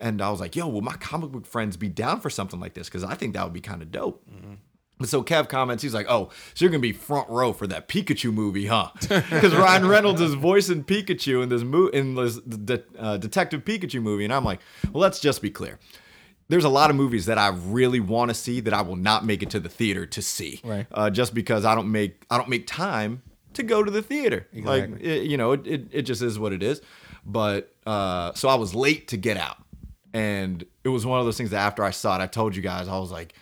[0.00, 2.74] And I was like, yo, will my comic book friends be down for something like
[2.74, 2.88] this?
[2.88, 4.24] Because I think that would be kind of dope.
[4.98, 7.86] But so Kev comments, he's like, "Oh, so you're gonna be front row for that
[7.86, 12.82] Pikachu movie, huh?" Because Ryan Reynolds is voicing Pikachu in this mo- in this de-
[12.98, 14.58] uh, Detective Pikachu movie, and I'm like,
[14.92, 15.78] "Well, let's just be clear.
[16.48, 19.24] There's a lot of movies that I really want to see that I will not
[19.24, 20.86] make it to the theater to see, Right.
[20.90, 23.22] Uh, just because I don't make I don't make time
[23.52, 24.48] to go to the theater.
[24.52, 26.80] Like, it, you know, it, it it just is what it is.
[27.24, 29.58] But uh, so I was late to get out,
[30.18, 32.62] and it was one of those things that after I saw it, I told you
[32.62, 33.34] guys, I was like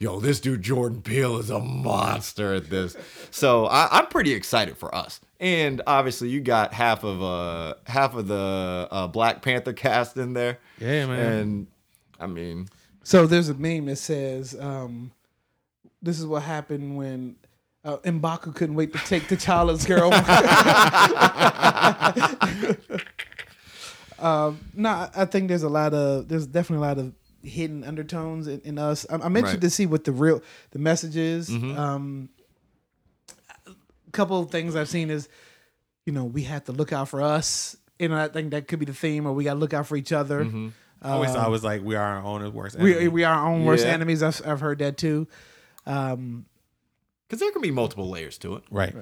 [0.00, 2.96] yo, this dude Jordan Peele is a monster at this.
[3.30, 5.20] So I, I'm pretty excited for us.
[5.40, 10.32] And obviously, you got half of uh half of the uh, Black Panther cast in
[10.32, 10.58] there.
[10.80, 11.32] Yeah, man.
[11.32, 11.66] And
[12.18, 12.68] I mean,
[13.04, 15.12] So there's a meme that says, um,
[16.02, 17.36] "This is what happened when
[17.84, 20.10] uh, M'Baku couldn't wait to take T'Challa's girl."
[24.18, 27.12] um, no, I- I think there's a lot of there's definitely a lot of
[27.42, 29.06] hidden undertones in, in us.
[29.08, 29.68] I'm, I'm interested Right.
[29.68, 30.42] to see what the real
[30.72, 31.48] the message is.
[31.48, 31.78] Mm-hmm.
[31.78, 32.28] Um,
[33.66, 35.28] a couple of things I've seen is,
[36.06, 38.78] you know, we have to look out for us you know, I think that could
[38.78, 40.44] be the theme, or we got to look out for each other.
[40.44, 40.68] Mm-hmm.
[41.02, 42.78] I always thought it was like we are our own worst.
[42.78, 43.08] We enemy.
[43.08, 43.90] we are our own worst Yeah.
[43.92, 44.22] enemies.
[44.22, 45.26] I've, I've heard that too.
[45.84, 46.46] Um,
[47.26, 48.62] Because there can be multiple layers to it.
[48.70, 48.94] right.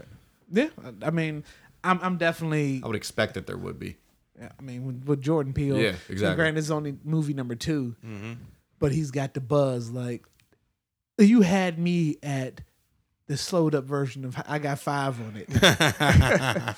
[0.50, 0.68] yeah,
[1.02, 1.44] I mean,
[1.84, 2.80] I'm I'm definitely.
[2.82, 3.96] I would expect that there would be.
[4.40, 6.36] I mean, with, with Jordan Peele, Yeah, and exactly.
[6.36, 8.32] Granted, it's only movie number 2 Mm-hmm.
[8.78, 9.90] but he's got the buzz.
[9.90, 10.24] Like
[11.18, 12.60] you had me at
[13.28, 15.48] the slowed up version of I got five on it.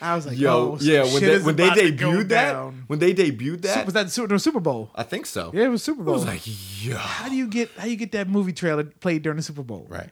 [0.00, 2.10] I was like, Yo, oh, yeah, when shit they is when they about to go
[2.12, 2.84] debuted that, down.
[2.86, 4.90] when they debuted that, was that the Super, the Super Bowl?
[4.94, 5.50] I think so.
[5.52, 6.14] Yeah, it was Super Bowl.
[6.14, 6.42] I was like,
[6.84, 6.96] yo.
[6.96, 9.86] how do you get how you get that movie trailer played during the Super Bowl?
[9.88, 10.10] right.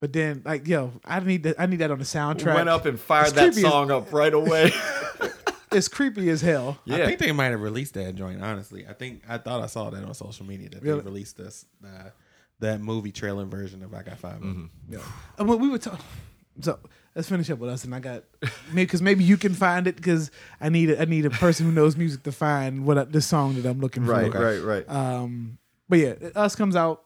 [0.00, 1.56] But then, like, yo, I need that.
[1.60, 2.54] I need that on the soundtrack.
[2.54, 4.72] Went up and fired It's that creepy as- song up right away.
[5.72, 6.78] It's creepy as hell.
[6.84, 6.96] yeah.
[6.96, 8.42] I think they might have released that joint.
[8.42, 11.00] Honestly, I think I thought I saw that on social media that Really?
[11.00, 12.10] they released this uh,
[12.60, 14.64] that movie trailer version of I Got 5 Mm-hmm.
[14.94, 14.98] Yeah.
[15.38, 16.04] And when we were talking,
[16.60, 16.78] so
[17.14, 17.84] let's finish up with us.
[17.84, 18.24] And I got
[18.72, 21.66] maybe because maybe you can find it because I need a, I need a person
[21.66, 24.38] who knows music to find what I, the song that I'm looking right, for.
[24.40, 24.86] right, right.
[24.86, 24.90] Right.
[24.90, 25.58] Um,
[25.88, 27.04] but yeah, us comes out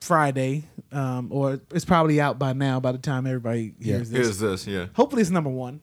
[0.00, 2.78] Friday, um, or it's probably out by now.
[2.78, 3.96] By the time everybody Yeah.
[3.96, 4.86] hears this, Here's this, yeah.
[4.94, 5.80] hopefully it's number one.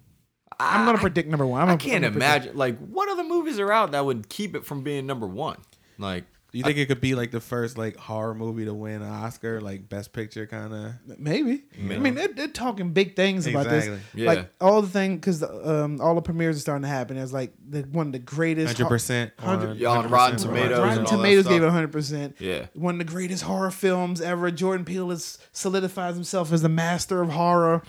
[0.62, 1.62] I'm gonna predict number one.
[1.62, 2.55] I'm I gonna- can't gonna imagine.
[2.57, 5.57] Like, what other movies are out that would keep it from being number one?
[5.97, 9.01] Like, Do you think it could be like the first like horror movie to win
[9.01, 10.93] an Oscar, like Best Picture kind of?
[11.18, 11.64] Maybe.
[11.80, 13.99] I mean, they're, they're talking big things about this.
[14.14, 14.28] Yeah.
[14.28, 17.18] Like all the thing because um, all the premieres are starting to happen.
[17.18, 18.76] It's like the one of the greatest.
[18.78, 21.88] Hundred percent Hundred- Yeah, on Rotten Tomatoes Rotten and all that Tomatoes gave it 100.
[21.91, 22.66] percent yeah.
[22.74, 24.51] One of the greatest horror films ever.
[24.51, 27.82] Jordan Peele has solidifies himself as the master of horror.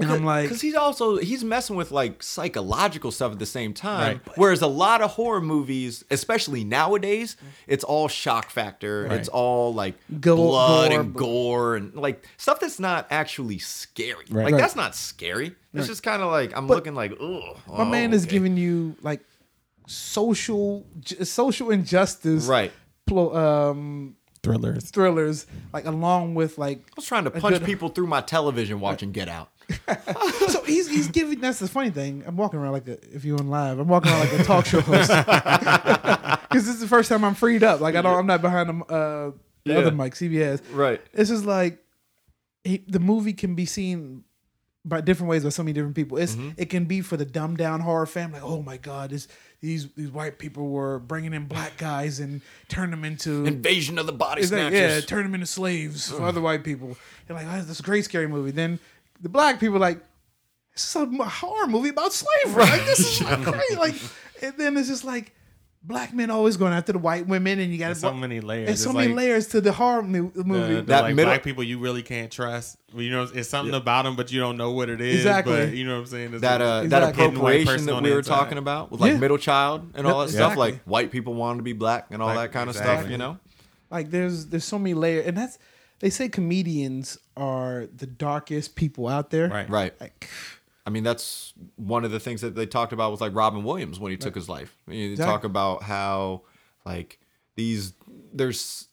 [0.00, 3.74] And I'm like, because he's also he's messing with like psychological stuff at the same
[3.74, 4.20] time.
[4.26, 4.36] Right.
[4.38, 7.36] Whereas a lot of horror movies, especially nowadays,
[7.66, 9.04] it's all shock factor.
[9.04, 9.18] Right.
[9.18, 14.24] It's all like Go- blood gore, and gore and like stuff that's not actually scary.
[14.30, 14.44] Right.
[14.44, 14.60] Like Right.
[14.60, 15.54] that's not scary.
[15.74, 19.20] It's just kind of like I'm looking like, oh, my man is giving you like
[19.86, 22.72] social j- social injustice, right.
[23.08, 24.90] plo- um, thrillers.
[24.90, 28.80] thrillers, like along with like I was trying to punch good- people through my television
[28.80, 29.50] watching Get Out.
[30.48, 32.24] so he's he's giving that's the funny thing.
[32.26, 34.64] I'm walking around like a if you're on live, I'm walking around like a talk
[34.66, 35.08] show host
[36.48, 37.80] because this is the first time I'm freed up.
[37.80, 39.30] Like I don't, I'm not behind the, uh,
[39.64, 39.78] the Yeah.
[39.78, 40.62] other mic, CBS.
[40.72, 41.00] Right.
[41.12, 41.82] It's just like
[42.64, 44.24] he, the movie can be seen
[44.84, 46.16] by different ways by so many different people.
[46.16, 46.50] It's Mm-hmm.
[46.56, 49.28] it can be for the dumbed down horror fan, like oh my god, this
[49.60, 54.06] these these white people were bringing in black guys and turn them into Invasion of
[54.06, 54.78] the Body is Snatchers.
[54.80, 56.96] yeah, turn them into slaves for other white people.
[57.28, 58.50] You're like, oh, this is a great scary movie.
[58.52, 58.78] Then
[59.20, 60.00] the black people are like,
[60.72, 62.62] this is a horror movie about slavery.
[62.62, 63.76] Like this is like crazy.
[63.76, 63.94] Like,
[64.42, 65.34] and then it's just like
[65.82, 68.66] black men always going after the white women, and you got so many layers.
[68.66, 70.74] There's so It's many like layers to the horror mu- movie.
[70.74, 72.76] The, the, That like middle- black people you really can't trust.
[72.94, 75.16] You know, it's something about them, but you don't know what it is.
[75.16, 75.56] Exactly.
[75.66, 76.32] But you know what I'm saying?
[76.34, 76.88] It's that uh, Exactly.
[76.88, 78.34] that Hidden appropriation that we the were inside.
[78.36, 79.18] talking about with like Yeah.
[79.18, 80.72] middle child and all Yep, that stuff, exactly.
[80.72, 83.18] like white people wanting to be black and all Black- that kind of stuff, you
[83.18, 83.38] know?
[83.90, 85.58] Like there's there's so many layers, and that's
[86.00, 89.48] they say comedians are the darkest people out there.
[89.48, 89.68] Right.
[89.68, 90.00] Right.
[90.00, 90.28] Like,
[90.86, 93.98] I mean, that's one of the things that they talked about with like Robin Williams
[94.00, 94.76] when he took his life.
[94.86, 95.32] I mean, they Exactly.
[95.32, 96.42] talk about how
[96.86, 97.18] like
[97.56, 97.92] these
[98.32, 98.88] there's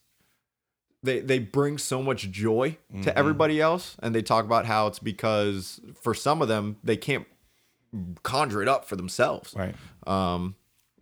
[1.03, 4.99] they they bring so much joy to everybody else, and they talk about how it's
[4.99, 7.27] because for some of them they can't
[8.23, 9.53] conjure it up for themselves.
[9.55, 9.75] right.
[10.07, 10.55] Um,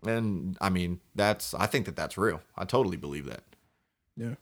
[0.06, 2.42] and I mean, that's I think that that's real.
[2.58, 3.44] I totally believe that.
[4.18, 4.36] Yeah.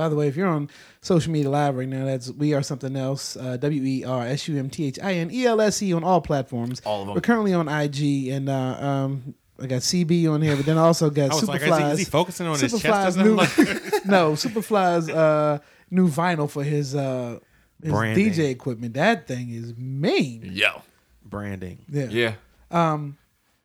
[0.00, 0.70] By the way, if you're on
[1.02, 3.36] social media live right now, that's we are something else.
[3.36, 5.92] Uh, w e r s u m t h i n e l s e
[5.92, 6.80] on all platforms.
[6.86, 7.14] All of them.
[7.16, 8.00] We're currently on IG,
[8.36, 11.48] and uh, um, I got CB on here, but then I also got I was
[11.48, 13.54] like, is he, is he focusing on his chest Superfly's new, Like,
[14.16, 15.58] no, Superfly's uh,
[15.90, 17.38] new vinyl for his uh,
[17.82, 18.32] his Branding.
[18.32, 18.94] DJ equipment.
[18.94, 20.48] That thing is mean.
[20.62, 20.80] Yo.
[21.24, 21.78] branding.
[21.90, 22.08] Yeah.
[22.08, 22.32] Yeah.
[22.70, 23.18] Um.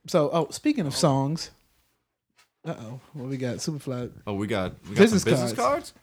[0.07, 1.51] So, oh, speaking of songs,
[2.65, 3.57] uh oh, what we got?
[3.57, 4.11] Superfly.
[4.27, 5.91] Oh, we got we got Business some business cards.
[5.91, 5.93] cards.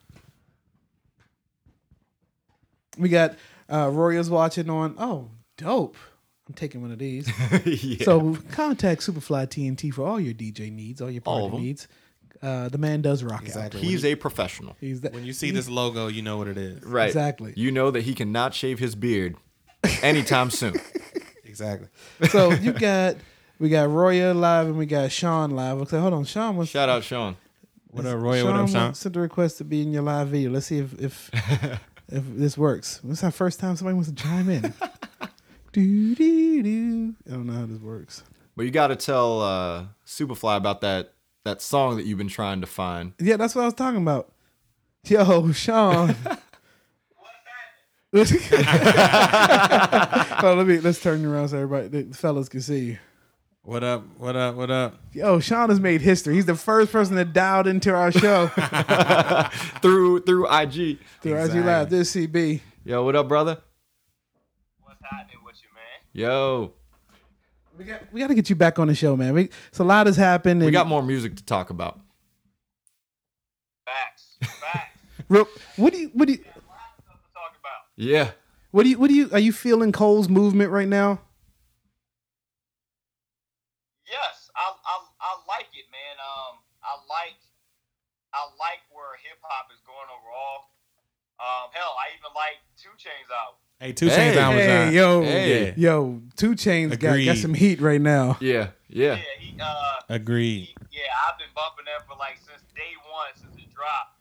[2.98, 3.36] We got
[3.70, 4.94] uh Royals watching on.
[4.98, 5.96] Oh, dope.
[6.48, 7.30] I'm taking one of these.
[7.64, 8.04] yeah.
[8.04, 11.64] So contact Superfly TNT for all your DJ needs, all your All party of 'em.
[11.66, 11.88] needs.
[12.42, 13.78] Uh, the man does rock Exactly.
[13.78, 13.84] out.
[13.86, 14.76] He's a professional.
[14.80, 15.12] He's that.
[15.12, 16.82] When you see this logo, you know what it is.
[16.82, 17.06] Right.
[17.06, 17.52] Exactly.
[17.56, 19.36] You know that he cannot shave his beard
[20.02, 20.74] anytime soon.
[21.44, 21.86] Exactly.
[22.30, 23.16] So you got
[23.60, 25.78] we got Roya live and we got Sean live.
[25.82, 26.24] Okay, hold on.
[26.24, 27.36] Sean was Shout out Sean.
[27.90, 28.44] What up, Roy?
[28.44, 28.86] What up, Sean?
[28.88, 30.50] wa- sent a request to be in your live video.
[30.50, 31.30] Let's see if if
[32.08, 33.00] if this works.
[33.04, 34.74] This is our first time somebody wants to chime in.
[35.72, 37.14] do do do.
[37.26, 38.22] I don't know how this works.
[38.56, 42.60] But you got to tell uh, Superfly about that that song that you've been trying
[42.60, 43.14] to find.
[43.18, 44.32] Yeah, that's what I was talking about.
[45.04, 46.14] Yo, Sean.
[50.44, 52.98] Oh, let me let's turn you around so everybody, the fellas, can see you.
[53.64, 54.02] What up?
[54.18, 54.56] What up?
[54.56, 54.98] What up?
[55.12, 56.34] Yo, Sean has made history.
[56.34, 58.48] He's the first person that dialed into our show
[59.82, 60.98] through through IG.
[61.20, 61.60] through Exactly.
[61.60, 61.90] IG Live.
[61.90, 62.60] This is CB.
[62.84, 63.58] Yo, what up, brother?
[64.82, 66.00] What's happening with you, man?
[66.12, 66.72] Yo,
[67.78, 69.32] We got we got to get you back on the show, man.
[69.32, 70.60] We, so a lot has happened.
[70.64, 72.00] we got more music to talk about.
[73.86, 74.38] Facts.
[74.60, 74.98] Facts.
[75.28, 75.46] Real-
[75.76, 76.58] What do you what do you Lots
[76.98, 77.82] of stuff to talk about.
[77.94, 78.30] Yeah.
[78.72, 81.20] what do you what do you are you feeling Cole's movement right now?
[84.04, 84.94] Yes, I, I
[85.24, 86.16] I like it, man.
[86.20, 87.40] Um, I like
[88.36, 90.68] I like where hip hop is going overall.
[91.42, 93.58] Um, hell, I even like 2 Chainz out.
[93.80, 94.34] Hey, 2 Chainz Hey.
[94.34, 94.92] down was Hey, out.
[94.92, 95.74] yo, Hey.
[95.76, 98.38] yo, 2 Chainz got, got some heat right now.
[98.40, 98.68] Yeah.
[98.88, 99.16] Yeah.
[99.16, 100.66] Yeah, he uh Agreed.
[100.70, 104.20] he, yeah, I've been bumping that for like since day one, since it dropped.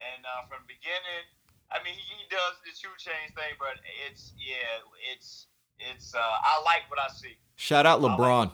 [0.00, 1.24] And uh, from the beginning,
[1.72, 5.46] I mean, he, he does the 2 Chainz thing, but it's yeah, it's
[5.90, 7.34] it's uh, I like what I see.
[7.56, 8.52] Shout out LeBron.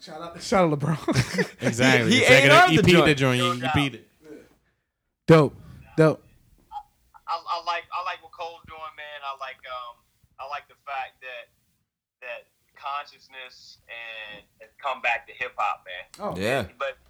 [0.00, 1.54] Shout out, shout out LeBron.
[1.60, 2.12] Exactly.
[2.12, 3.06] He Second, A&R'd the joint.
[3.06, 3.38] the joint.
[3.42, 4.08] You, you beat it.
[5.26, 5.54] dope,
[5.98, 6.24] dope.
[7.32, 9.18] I, I like I like what Cole's doing, man.
[9.24, 9.96] I like um
[10.36, 11.48] I like the fact that
[12.20, 16.04] that consciousness and has come back to hip hop, man.
[16.20, 16.68] Oh, Yeah.
[16.76, 17.00] But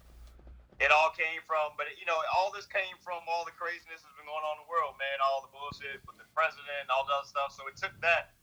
[0.81, 4.15] it all came from, but you know, all this came from all the craziness that's
[4.15, 5.17] been going on in the world, man.
[5.19, 7.51] All the bullshit with the president and all that stuff.
[7.55, 8.33] So it took that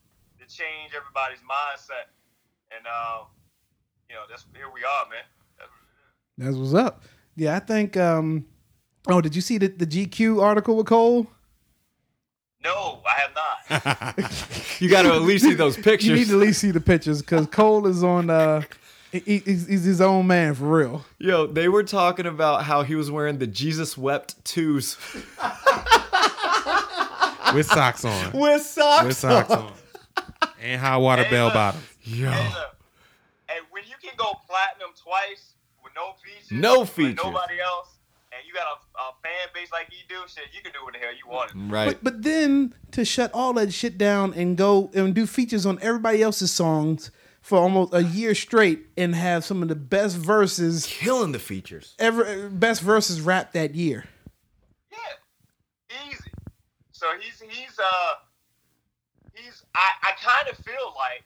[0.41, 2.13] to change everybody's mindset,
[2.73, 3.29] and um,
[4.09, 5.27] you know, that's here we are, man.
[5.59, 5.75] That's,
[6.39, 7.03] That's what's up.
[7.37, 7.97] Yeah, I think.
[7.97, 8.47] um
[9.09, 11.27] Oh, did you see the, the GQ article with Cole?
[12.65, 14.31] No, I have not.
[14.81, 16.05] You got to at least see those pictures.
[16.09, 18.31] You need to at least see the pictures because Cole is on.
[18.31, 18.63] uh
[19.13, 21.05] he, he's, he's his own man for real.
[21.19, 24.97] Yo, they were talking about how he was wearing the Jesus wept twos
[27.55, 28.33] With socks on.
[28.33, 29.05] with socks.
[29.07, 29.73] With socks on.
[30.63, 31.55] And high water Hey, bell look.
[31.55, 31.81] bottom.
[32.05, 32.29] Yo.
[32.31, 32.65] And, uh,
[33.49, 37.17] and when you can go platinum twice with no features, No with features.
[37.17, 38.00] nobody else, and
[38.51, 40.99] you got a, a fan base like you do, shit, you can do what the
[40.99, 41.53] hell you want.
[41.55, 41.87] Right.
[41.87, 45.79] But but then to shut all that shit down and go and do features on
[45.81, 50.87] everybody else's songs for almost a year straight and have some of the best verses
[50.87, 51.95] Killing the features.
[51.99, 54.05] ever, best verses rap that year.
[54.91, 56.31] Yeah, easy.
[56.93, 58.13] So he's he's uh
[59.35, 61.25] he's I I kind of feel like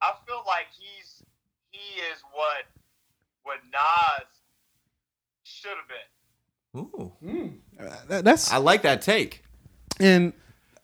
[0.00, 1.22] I feel like he's
[1.70, 2.64] he is what
[3.42, 4.26] what Nas
[5.44, 6.13] should have been.
[6.76, 7.12] Ooh.
[7.78, 9.44] Uh, that- that's I like that take.
[10.00, 10.32] and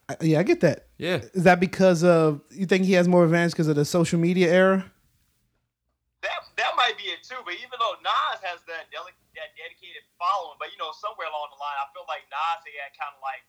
[0.08, 0.86] uh, yeah, I get that.
[0.98, 1.22] Yeah.
[1.34, 4.50] Is that because of you think he has more advantage because of the social media
[4.52, 4.90] era?
[6.22, 7.38] That that might be it too.
[7.44, 11.48] But even though Nas has that deli- that dedicated following, but you know somewhere along
[11.54, 13.42] the line, I feel like Nas he had kind of like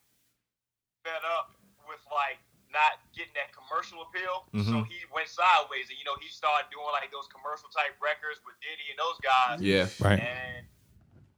[1.04, 1.52] fed up
[1.89, 2.39] with like
[2.72, 4.88] not getting that commercial appeal, so Mhm.
[4.88, 8.56] he went sideways, and you know he started doing like those commercial type records with
[8.64, 9.92] Diddy and those guys, Yeah.
[10.00, 10.24] Right.
[10.24, 10.64] and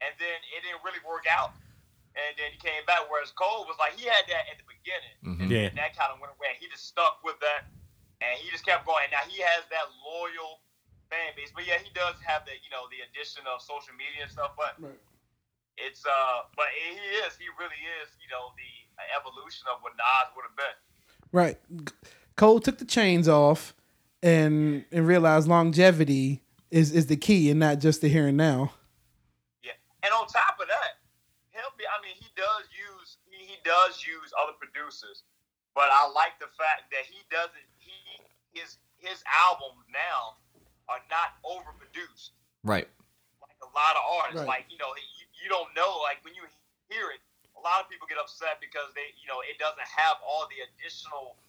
[0.04, 1.56] and then it didn't really work out.
[2.14, 5.18] And then he came back, whereas Cole was like he had that at the beginning,
[5.26, 5.40] Mhm.
[5.42, 5.68] and Yeah.
[5.72, 6.54] then that kind of went away.
[6.60, 7.66] He just stuck with that,
[8.22, 9.10] and he just kept going.
[9.10, 10.62] Now he has that loyal
[11.10, 14.24] fan base, but yeah, he does have the you know the addition of social media
[14.24, 14.54] and stuff.
[14.56, 14.78] But
[15.78, 16.94] it's uh, but he
[17.26, 18.72] is, he really is, you know, the
[19.18, 20.78] evolution of what Nas would have been.
[21.32, 21.58] Right.
[22.36, 23.74] Cole took the chains off
[24.22, 28.74] and and realized longevity is is the key and not just the here and now.
[30.04, 31.00] Yeah, and on top of that,
[31.56, 31.88] he'll be.
[31.88, 35.24] I mean, he does use he, he does use other producers,
[35.72, 37.68] but I like the fact that he doesn't.
[37.80, 37.96] He
[38.52, 40.36] his his albums now
[40.92, 42.88] are not overproduced Right.
[43.40, 44.44] like a lot of artists.
[44.44, 44.60] Right.
[44.60, 46.00] Like you know, you, you don't know.
[46.04, 46.44] Like when you
[46.92, 47.20] hear it,
[47.56, 50.60] a lot of people get upset because they you know it doesn't have all the
[50.68, 51.40] additional.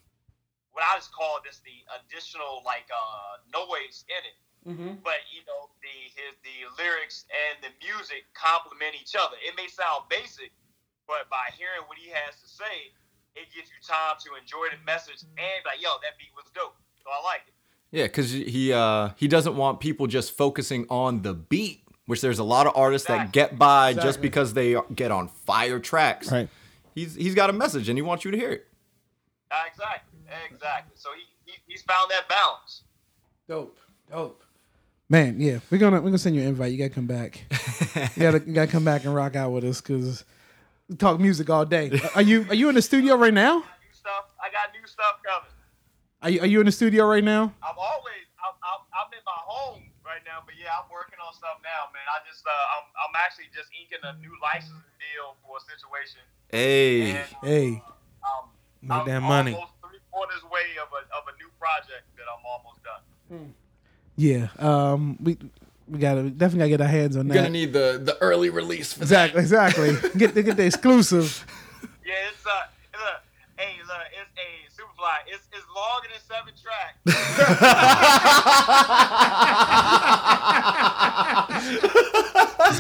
[0.74, 4.34] What I just call this the additional like uh noise in it
[4.64, 9.36] but you know the his the lyrics and the music complement each other.
[9.44, 10.52] It may sound basic,
[11.06, 12.90] but by hearing what he has to say,
[13.36, 16.76] it gives you time to enjoy the message and like, yo, that beat was dope.
[17.02, 17.54] So I like it.
[17.92, 22.38] Yeah, because he uh he doesn't want people just focusing on the beat, which there's
[22.38, 26.32] a lot of artists that get by just because they get on fire tracks.
[26.32, 26.48] Right.
[26.94, 28.66] He's he's got a message and he wants you to hear it.
[29.68, 30.94] Exactly, exactly.
[30.96, 32.82] So he, he he's found that balance.
[33.48, 33.78] Dope.
[34.10, 34.43] Dope.
[35.14, 36.72] Man, yeah, we're gonna we're gonna send you an invite.
[36.72, 37.46] You gotta come back.
[38.18, 40.26] you gotta you gotta come back and rock out with us because
[40.90, 41.94] we talk music all day.
[42.18, 43.62] Are you are you in the studio right now?
[43.62, 44.34] New stuff.
[44.42, 45.54] I got new stuff coming.
[46.18, 47.54] Are you, are you in the studio right now?
[47.62, 51.30] I'm always I'm, I'm, I'm in my home right now, but yeah, I'm working on
[51.30, 52.02] stuff now, man.
[52.10, 56.26] I just uh, I'm I'm actually just inking a new licensing deal for a situation.
[56.50, 57.22] Hey.
[57.22, 57.68] And, Hey,
[58.26, 58.50] um,
[58.82, 59.54] Make I'm that money.
[59.54, 61.54] Almost three quarters way of a of a new
[64.16, 64.48] Yeah.
[64.58, 65.16] Um.
[65.20, 65.38] We
[65.88, 67.34] we gotta definitely gotta get our hands on that.
[67.34, 69.40] Gonna need the the early release for exactly.
[69.40, 69.92] Exactly.
[70.16, 71.44] get get the exclusive.
[72.04, 72.50] Yeah, it's uh,
[72.92, 73.20] look,
[73.56, 75.16] hey, look, it's a Superfly.
[75.26, 76.98] It's it's longer than seven tracks.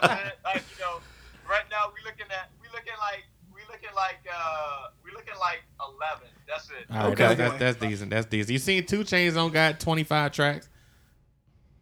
[0.03, 0.32] I'm saying?
[0.44, 1.01] like you know,
[1.48, 3.24] right now we looking at we looking like
[3.55, 4.99] we looking like uh we looking
[5.41, 6.28] like eleven.
[6.47, 6.86] That's it.
[6.91, 7.34] All right, Okay.
[7.34, 8.11] that's, that's that's decent.
[8.11, 8.51] That's decent.
[8.51, 10.68] You seen 2 Chainz on got twenty five tracks?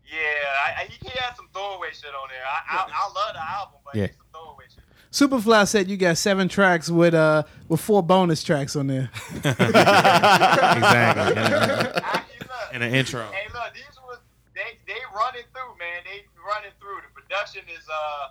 [0.07, 0.17] Yeah,
[0.65, 2.45] I, I, he, he had some throwaway shit on there.
[2.47, 4.03] I I, I love the album, but Yeah.
[4.03, 4.09] yeah.
[4.09, 4.85] some throwaway shit.
[5.11, 9.11] Superfly said you got seven tracks with uh with four bonus tracks on there.
[9.35, 11.37] exactly.
[11.37, 13.27] And, a- look, and an intro.
[13.33, 14.19] Hey, look, these was
[14.55, 16.03] they they running through, man.
[16.05, 17.01] They running through.
[17.03, 18.29] The production is uh,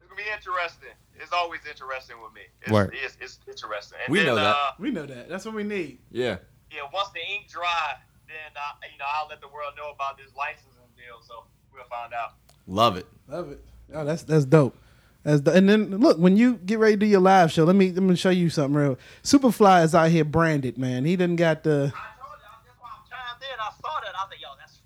[0.00, 0.94] it's gonna be interesting.
[1.22, 2.42] It's always interesting with me.
[2.62, 2.94] It's, Word.
[3.02, 3.98] It's, it's interesting.
[4.04, 4.56] And We then, know that.
[4.56, 5.28] Uh, We know that.
[5.28, 5.98] That's what we need.
[6.10, 6.36] Yeah.
[6.70, 7.94] yeah, once the ink dry,
[8.26, 11.22] then I, you know I'll let the world know about this licensing deal.
[11.26, 12.34] So we'll find out.
[12.66, 13.06] Love it.
[13.28, 13.64] Love it.
[13.94, 14.76] Oh, that's that's dope.
[15.22, 17.64] That's do- and then look when you get ready to do your live show.
[17.64, 18.98] Let me let me show you something real.
[19.22, 21.04] Superfly is out here branded, man.
[21.04, 21.92] He didn't got the.
[21.94, 23.58] I told you I'm chimed in.
[23.60, 24.14] I saw that.
[24.18, 24.80] I was yo, that's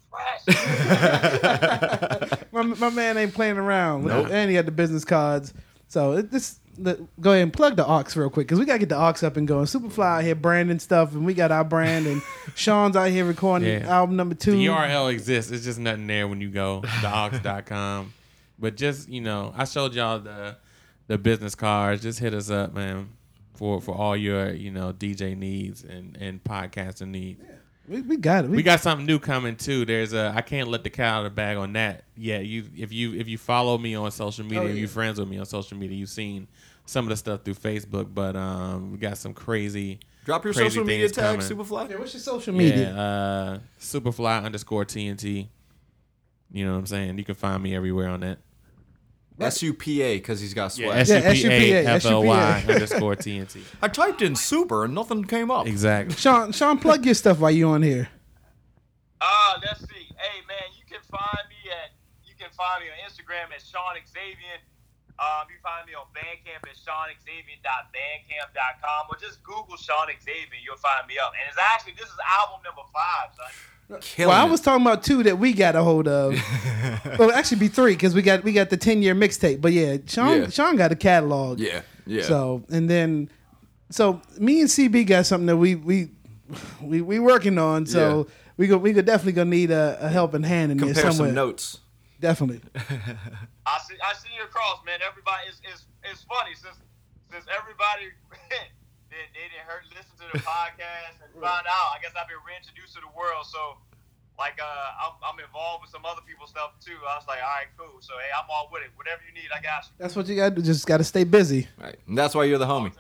[2.21, 2.43] fresh.
[2.53, 4.05] my, my man ain't playing around.
[4.05, 4.29] Nope.
[4.31, 5.55] And he had the business cards.
[5.89, 8.79] So it, this the, go ahead and plug the aux real quick because we gotta
[8.81, 9.65] get the aux up and going.
[9.67, 12.21] Superfly out here branding stuff, and we got our brand, and
[12.55, 13.89] Sean's out here recording Yeah.
[13.89, 14.53] album number two.
[14.53, 15.51] The URL exists.
[15.53, 18.13] It's just nothing there when you go theox.com.
[18.59, 20.57] But just you know, I showed y'all the
[21.09, 22.01] the business cards.
[22.03, 23.11] Just hit us up, man,
[23.55, 27.43] for for all your you know DJ needs and and podcasting needs.
[27.89, 28.51] We, we got it.
[28.51, 29.85] We got something new coming too.
[29.85, 32.05] There's a I can't let the cat out of the bag on that.
[32.17, 34.73] Yeah, you if you if you follow me on social media, Oh, yeah.
[34.75, 36.49] you friends with me on social media, you've seen
[36.85, 38.13] some of the stuff through Facebook.
[38.13, 40.01] But um, we got some crazy.
[40.25, 41.47] Drop your Crazy social media tag, coming.
[41.47, 41.89] Superfly.
[41.91, 42.93] Yeah, what's your social media?
[42.93, 45.47] Yeah, uh, Superfly underscore TNT.
[46.53, 47.19] You know what I'm saying?
[47.19, 48.39] You can find me everywhere on that.
[49.39, 51.25] S U P A because he's got Yeah, swag.
[51.25, 53.61] S U P A SUPA, F L Y underscore TNT.
[53.83, 55.67] I typed in super and nothing came up.
[55.67, 56.17] Exactly.
[56.17, 58.09] Sean, Sean, plug your stuff while you're on here.
[59.21, 60.09] Uh, let's see.
[60.17, 61.91] Hey, man, you can find me at
[62.25, 64.61] you can find me on Instagram at Sean Xavier.
[65.17, 70.61] Um, you can find me on Bandcamp at SeanXavier.bandcamp.com or just Google Sean Xavier.
[70.61, 71.33] You'll find me up.
[71.33, 73.49] And it's actually this is album number five, son.
[74.01, 74.51] Killing well, I it.
[74.51, 76.35] was talking about two that we got a hold of.
[77.19, 79.61] well, actually, be three because we got we got the ten year mixtape.
[79.61, 80.49] But yeah, Sean Yeah.
[80.49, 81.61] Sean got a catalog.
[81.61, 81.83] Yeah.
[82.05, 82.23] Yeah.
[82.23, 83.31] So and then,
[83.91, 86.11] so me and CB got something that we we
[86.83, 87.87] we we working on.
[87.87, 88.35] So Yeah.
[88.57, 91.29] we go we could definitely gonna need a, a helping hand in there compare somewhere.
[91.29, 91.79] some notes.
[92.21, 92.61] Definitely.
[92.75, 94.99] I see I see you across, man.
[95.09, 96.77] Everybody is is it's funny since
[97.31, 98.11] since everybody
[99.17, 101.97] they, they didn't heard listen to the podcast and find out.
[101.97, 103.81] I guess I've been reintroduced to the world, so
[104.37, 107.01] like uh I'm, I'm involved with some other people's stuff too.
[107.01, 107.97] I was like, all right, cool.
[108.05, 108.93] So hey, I'm all with it.
[109.01, 109.97] Whatever you need, I got you.
[109.97, 111.69] That's what you got to just got to stay busy.
[111.81, 111.97] Right.
[112.05, 112.93] And that's why you're the homie.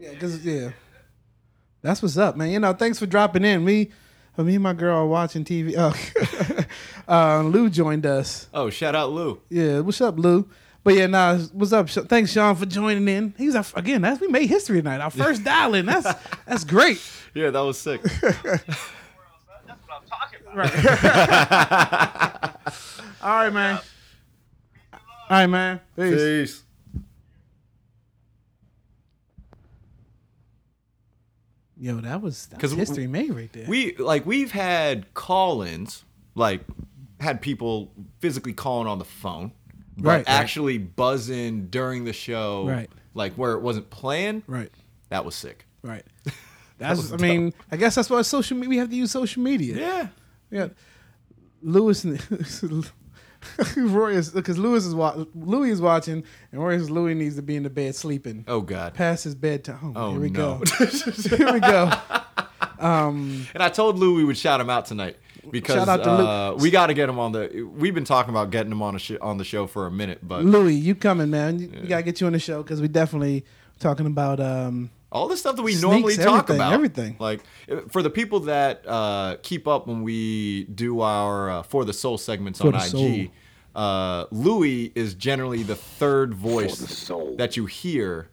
[0.00, 0.72] Yeah, cause yeah,
[1.84, 2.50] that's what's up, man.
[2.50, 3.64] You know, thanks for dropping in.
[3.64, 3.92] We,
[4.36, 5.74] uh, me and my girl are watching TV.
[5.76, 5.94] Oh,
[7.08, 8.48] uh, Lou joined us.
[8.52, 9.40] Oh, shout out Lou.
[9.48, 10.48] Yeah, what's up, Lou?
[10.84, 11.88] But yeah, nah, what's up?
[11.90, 13.34] Thanks, Sean, for joining in.
[13.38, 14.02] He's our, again.
[14.02, 15.00] That's we made history tonight.
[15.00, 15.86] Our first dial in.
[15.86, 16.12] That's
[16.46, 17.00] that's great.
[17.34, 18.02] Yeah, that was sick.
[18.02, 18.60] That's what
[19.90, 20.74] I'm talking about.
[23.22, 23.80] All right, man.
[24.92, 25.80] All right, man.
[25.96, 26.14] Peace.
[26.16, 26.62] Peace.
[31.78, 33.66] Yo, that was that 'Cause was history made right there.
[33.68, 36.04] We like we've had call-ins,
[36.34, 36.60] like
[37.18, 39.52] had people physically calling on the phone,
[39.96, 40.28] but Right, right.
[40.28, 42.90] actually buzzing during the show, Right.
[43.14, 44.42] Like where it wasn't planned.
[44.46, 44.70] right,
[45.10, 45.66] That was sick.
[45.82, 46.04] right.
[46.78, 46.98] That's.
[46.98, 48.68] was I mean, I guess that's why social media.
[48.70, 49.76] We have to use social media.
[49.76, 50.08] Yeah.
[50.50, 50.68] Yeah,
[51.62, 52.02] Lewis.
[52.04, 52.20] and-
[53.76, 57.42] Roy is because Lewis is wa- Louis is watching, and Roy is Louis needs to
[57.42, 58.94] be in the bed sleeping Oh God.
[58.94, 59.92] past his bedtime.
[59.96, 60.60] Oh, Oh here we no.
[60.78, 60.86] go.
[61.36, 61.90] here we go.
[62.78, 65.16] Um, And I told Lou we would shout him out tonight
[65.50, 67.62] because Shout out to uh, we got to get him on the.
[67.62, 70.20] We've been talking about getting him on a sh- on the show for a minute,
[70.22, 71.58] but Louis, you coming, man?
[71.58, 73.44] You, we gotta get you on the show because we definitely
[73.78, 77.16] talking about um, all the stuff that we Sneaks, normally talk everything, about, everything.
[77.18, 77.40] Like
[77.70, 81.92] uh, for the people that uh, keep up when we do our uh, for the
[81.92, 83.30] soul segments For on the IG,
[83.74, 88.28] uh, Louis is generally the third voice that you hear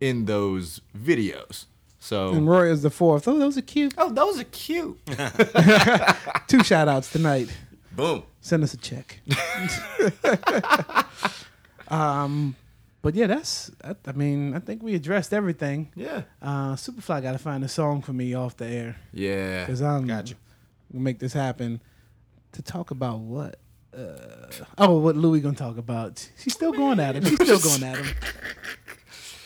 [0.00, 1.66] in those videos.
[2.06, 3.26] So and Roy is the fourth.
[3.26, 3.92] Oh, those are cute.
[3.98, 4.96] oh, those are cute.
[6.46, 7.48] Two shout outs tonight.
[7.90, 8.22] Boom.
[8.40, 9.20] Send us a check.
[11.88, 12.54] um,
[13.02, 13.72] but yeah, that's.
[13.82, 15.90] I, I mean, I think we addressed everything.
[15.96, 16.22] Yeah.
[16.40, 19.64] Uh, Superfly got to find a song for me off the air Yeah.
[19.64, 20.36] because I'm Gotcha.
[20.92, 21.80] gonna make this happen.
[22.52, 23.58] To talk about what?
[23.92, 24.46] Uh,
[24.78, 26.30] oh, what Louis gonna talk about?
[26.38, 27.24] She's still going at him.
[27.24, 28.14] She's still going at him.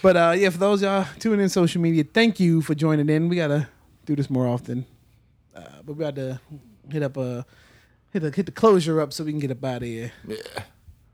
[0.02, 3.28] But uh, yeah, for those y'all tuning in social media, thank you for joining in.
[3.28, 3.68] We gotta
[4.06, 4.86] do this more often.
[5.54, 6.40] Uh, but we got to
[6.90, 7.44] hit up a
[8.12, 10.12] hit a, hit the closure up so we can get up out of here.
[10.26, 10.36] Yeah.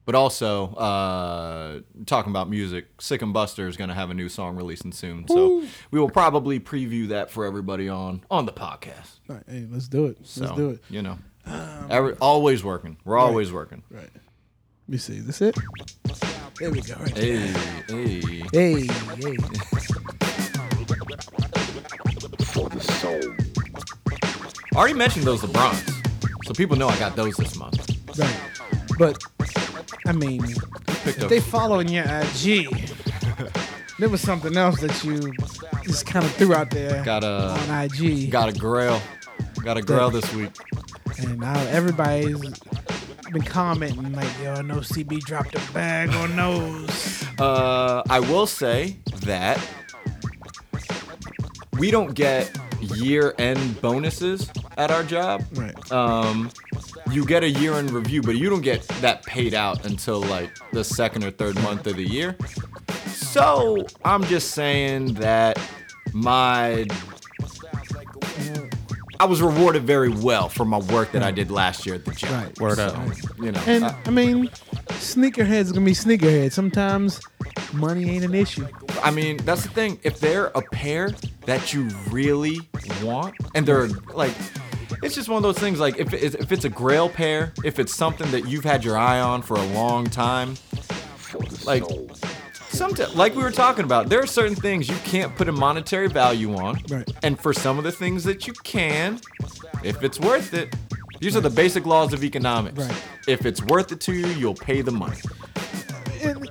[0.04, 4.28] But also, uh, talking about music, Sick and Buster is going to have a new
[4.28, 5.26] song releasing soon.
[5.26, 9.18] So we will probably preview that for everybody on on the podcast.
[9.28, 10.18] All right, hey, let's do it.
[10.22, 10.84] So, let's do it.
[10.88, 11.18] You know,
[11.90, 12.98] every, always working.
[13.04, 13.82] We're always working.
[13.90, 14.10] Right.
[14.12, 15.18] Let me see.
[15.18, 15.56] This it?
[16.58, 16.94] There we go.
[16.94, 17.16] Right.
[17.16, 17.36] Hey,
[17.88, 18.20] hey.
[18.52, 19.36] Hey, hey.
[24.74, 26.46] I already mentioned those LeBrons.
[26.46, 27.78] So people know I got those this month.
[28.18, 28.40] Right.
[28.98, 29.22] But
[30.06, 30.44] I mean,
[31.04, 32.68] if they following your IG,
[33.98, 35.32] there was something else that you
[35.82, 39.00] just kind of threw out there Got a on IG, got a grail.
[39.62, 40.52] Got a grail this week.
[41.18, 42.40] and now everybody's
[43.32, 48.98] been commenting like, "Yo, no CB dropped a bag on those." Uh, I will say
[49.22, 49.60] that
[51.78, 55.44] we don't get year-end bonuses at our job.
[55.54, 55.92] Right.
[55.92, 56.50] Um,
[57.10, 60.84] you get a year-end review, but you don't get that paid out until like the
[60.84, 62.36] second or third month of the year.
[63.06, 65.58] So I'm just saying that
[66.12, 66.86] my
[69.18, 72.12] I was rewarded very well for my work that I did last year at the
[72.12, 72.32] gym.
[72.32, 72.60] Right.
[72.60, 72.96] Word up.
[73.40, 74.48] You know, And I- I mean,
[74.98, 76.52] sneakerheads gonna be sneakerheads.
[76.52, 77.20] Sometimes
[77.72, 78.66] money ain't an issue.
[79.02, 79.98] I mean, that's the thing.
[80.02, 81.14] If they're a pair
[81.46, 82.60] that you really
[83.02, 84.32] want, and they're like,
[85.02, 85.78] it's just one of those things.
[85.80, 88.98] Like, if it- if it's a Grail pair, if it's something that you've had your
[88.98, 90.56] eye on for a long time,
[91.64, 91.84] like,
[92.76, 96.08] sometimes, like we were talking about, there are certain things you can't put a monetary
[96.08, 97.08] value on, Right.
[97.22, 99.20] and for some of the things that you can,
[99.82, 100.74] if it's worth it.
[101.20, 102.78] These are the basic laws of economics.
[102.78, 103.02] Right.
[103.26, 105.16] If it's worth it to you, you'll pay the money.
[106.22, 106.48] And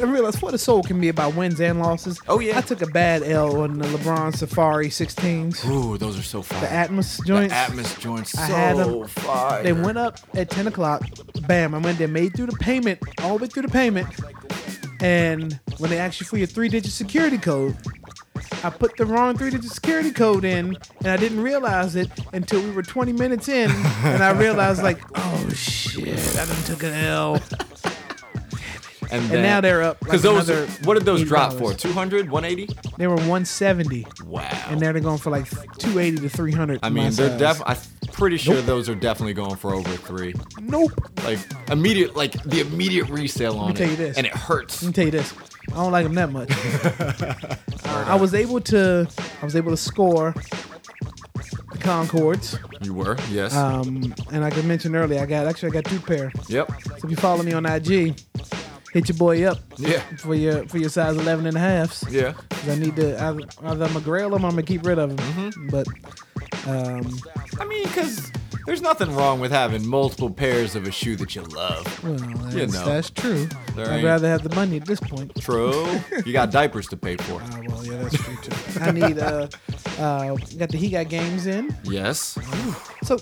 [0.00, 2.18] I realize for the soul can be about wins and losses.
[2.26, 2.58] Oh, yeah.
[2.58, 5.64] I took a bad L on the LeBron Safari 16s.
[5.68, 6.60] Ooh, those are so fire.
[6.60, 7.54] The Atmos joints.
[7.54, 9.06] The Atmos joints, so I had 'em.
[9.06, 9.62] fire.
[9.62, 11.02] They went up at 10 o'clock.
[11.46, 11.74] Bam.
[11.74, 14.08] I went there, made through the payment, all the way through the payment.
[15.02, 17.76] And when they asked you for your three digit security code,
[18.62, 22.60] I put the wrong three digit security code in, and I didn't realize it until
[22.62, 23.70] we were 20 minutes in.
[24.04, 27.34] And I realized, like, oh shit, I done took an L.
[29.10, 29.98] and, And now they're up.
[30.00, 31.72] Because like those, another what did those drop for?
[31.74, 32.74] 200, 180?
[32.98, 34.40] They were 170, Wow.
[34.68, 35.48] and now they're going for like
[35.78, 36.80] 280 to 300.
[36.82, 37.38] I for my mean, they're size.
[38.20, 40.34] Pretty sure those are definitely going for over three.
[40.60, 40.92] Nope.
[41.24, 41.38] Like
[41.70, 44.16] immediate, like the immediate resale on me tell it, you this.
[44.18, 44.82] and it hurts.
[44.82, 45.32] Let me tell you this.
[45.72, 47.56] I don't like them that much.
[47.82, 49.08] Uh, I was able to.
[49.42, 50.32] I was able to score
[51.72, 52.56] the Concords.
[52.82, 53.52] You were, yes.
[53.56, 56.30] Um, and like I mentioned earlier, I got actually I got two pair.
[56.48, 56.70] yep.
[56.84, 58.16] So if you follow me on IG,
[58.92, 59.98] hit your boy up Yeah.
[60.18, 62.04] for your for your size 11 and a halves.
[62.08, 62.34] Yeah.
[62.68, 65.16] I need to either, either I'm gonna grail them or I'm gonna keep rid of
[65.16, 65.50] them.
[65.50, 65.68] Mm-hmm.
[65.70, 65.86] But
[66.66, 67.18] um,
[67.58, 68.30] I mean, because
[68.66, 72.04] there's nothing wrong with having multiple pairs of a shoe that you love.
[72.04, 72.84] well, that's, You know.
[72.84, 73.48] that's true.
[73.74, 75.34] There I'd ain't- rather have the money at this point.
[75.40, 75.86] True.
[76.26, 77.40] you got diapers to pay for.
[77.52, 78.80] Ah, well, yeah, that's true too.
[78.80, 79.48] I need uh,
[79.98, 81.74] uh, got the he got games in.
[81.84, 82.36] Yes.
[83.02, 83.18] So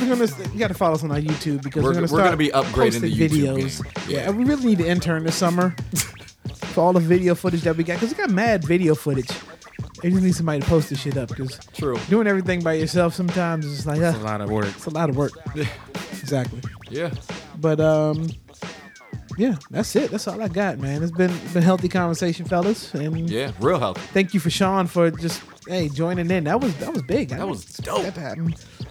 [0.00, 2.06] we're gonna you got to follow us on our YouTube because We're- we're, gonna we're
[2.08, 3.82] start gonna be upgrading posting the YouTube videos.
[3.82, 3.92] game.
[4.08, 4.18] Yeah.
[4.24, 4.30] Yeah.
[4.30, 5.74] we really need to intern this summer
[6.54, 9.28] for all the video footage that we got because we got mad video footage.
[10.02, 11.96] They just need somebody to post this shit up because True.
[12.08, 14.66] doing everything by yourself sometimes is like A uh, lot of work.
[14.68, 15.32] it's a lot of work.
[16.12, 16.60] exactly.
[16.90, 17.10] Yeah.
[17.58, 18.28] But um,
[19.36, 20.10] yeah, that's it.
[20.10, 21.02] That's all I got, man.
[21.02, 23.52] It's been been healthy conversation, fellas, and Yeah.
[23.60, 24.00] Real healthy.
[24.12, 26.44] thank you for Sean for just hey joining in.
[26.44, 27.28] That was that was big.
[27.30, 28.14] That was dope.
[28.14, 28.36] That.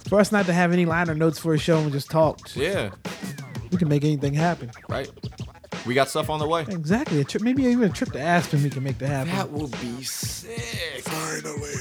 [0.08, 2.90] For us not to have any liner notes for a show and just talk, Yeah.
[3.70, 4.70] we can make anything happen.
[4.88, 5.08] Right.
[5.86, 6.62] We got stuff on the way.
[6.68, 7.20] Exactly.
[7.20, 9.34] A trip, maybe even a trip to Aspen, we can make that happen.
[9.34, 11.02] That will be sick.
[11.02, 11.74] Finally.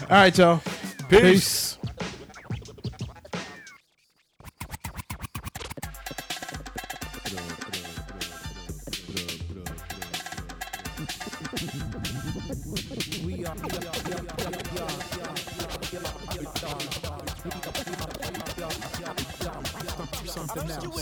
[0.02, 0.60] All right, y'all.
[1.08, 1.78] Peace.
[13.24, 13.54] We are
[20.54, 20.94] something else.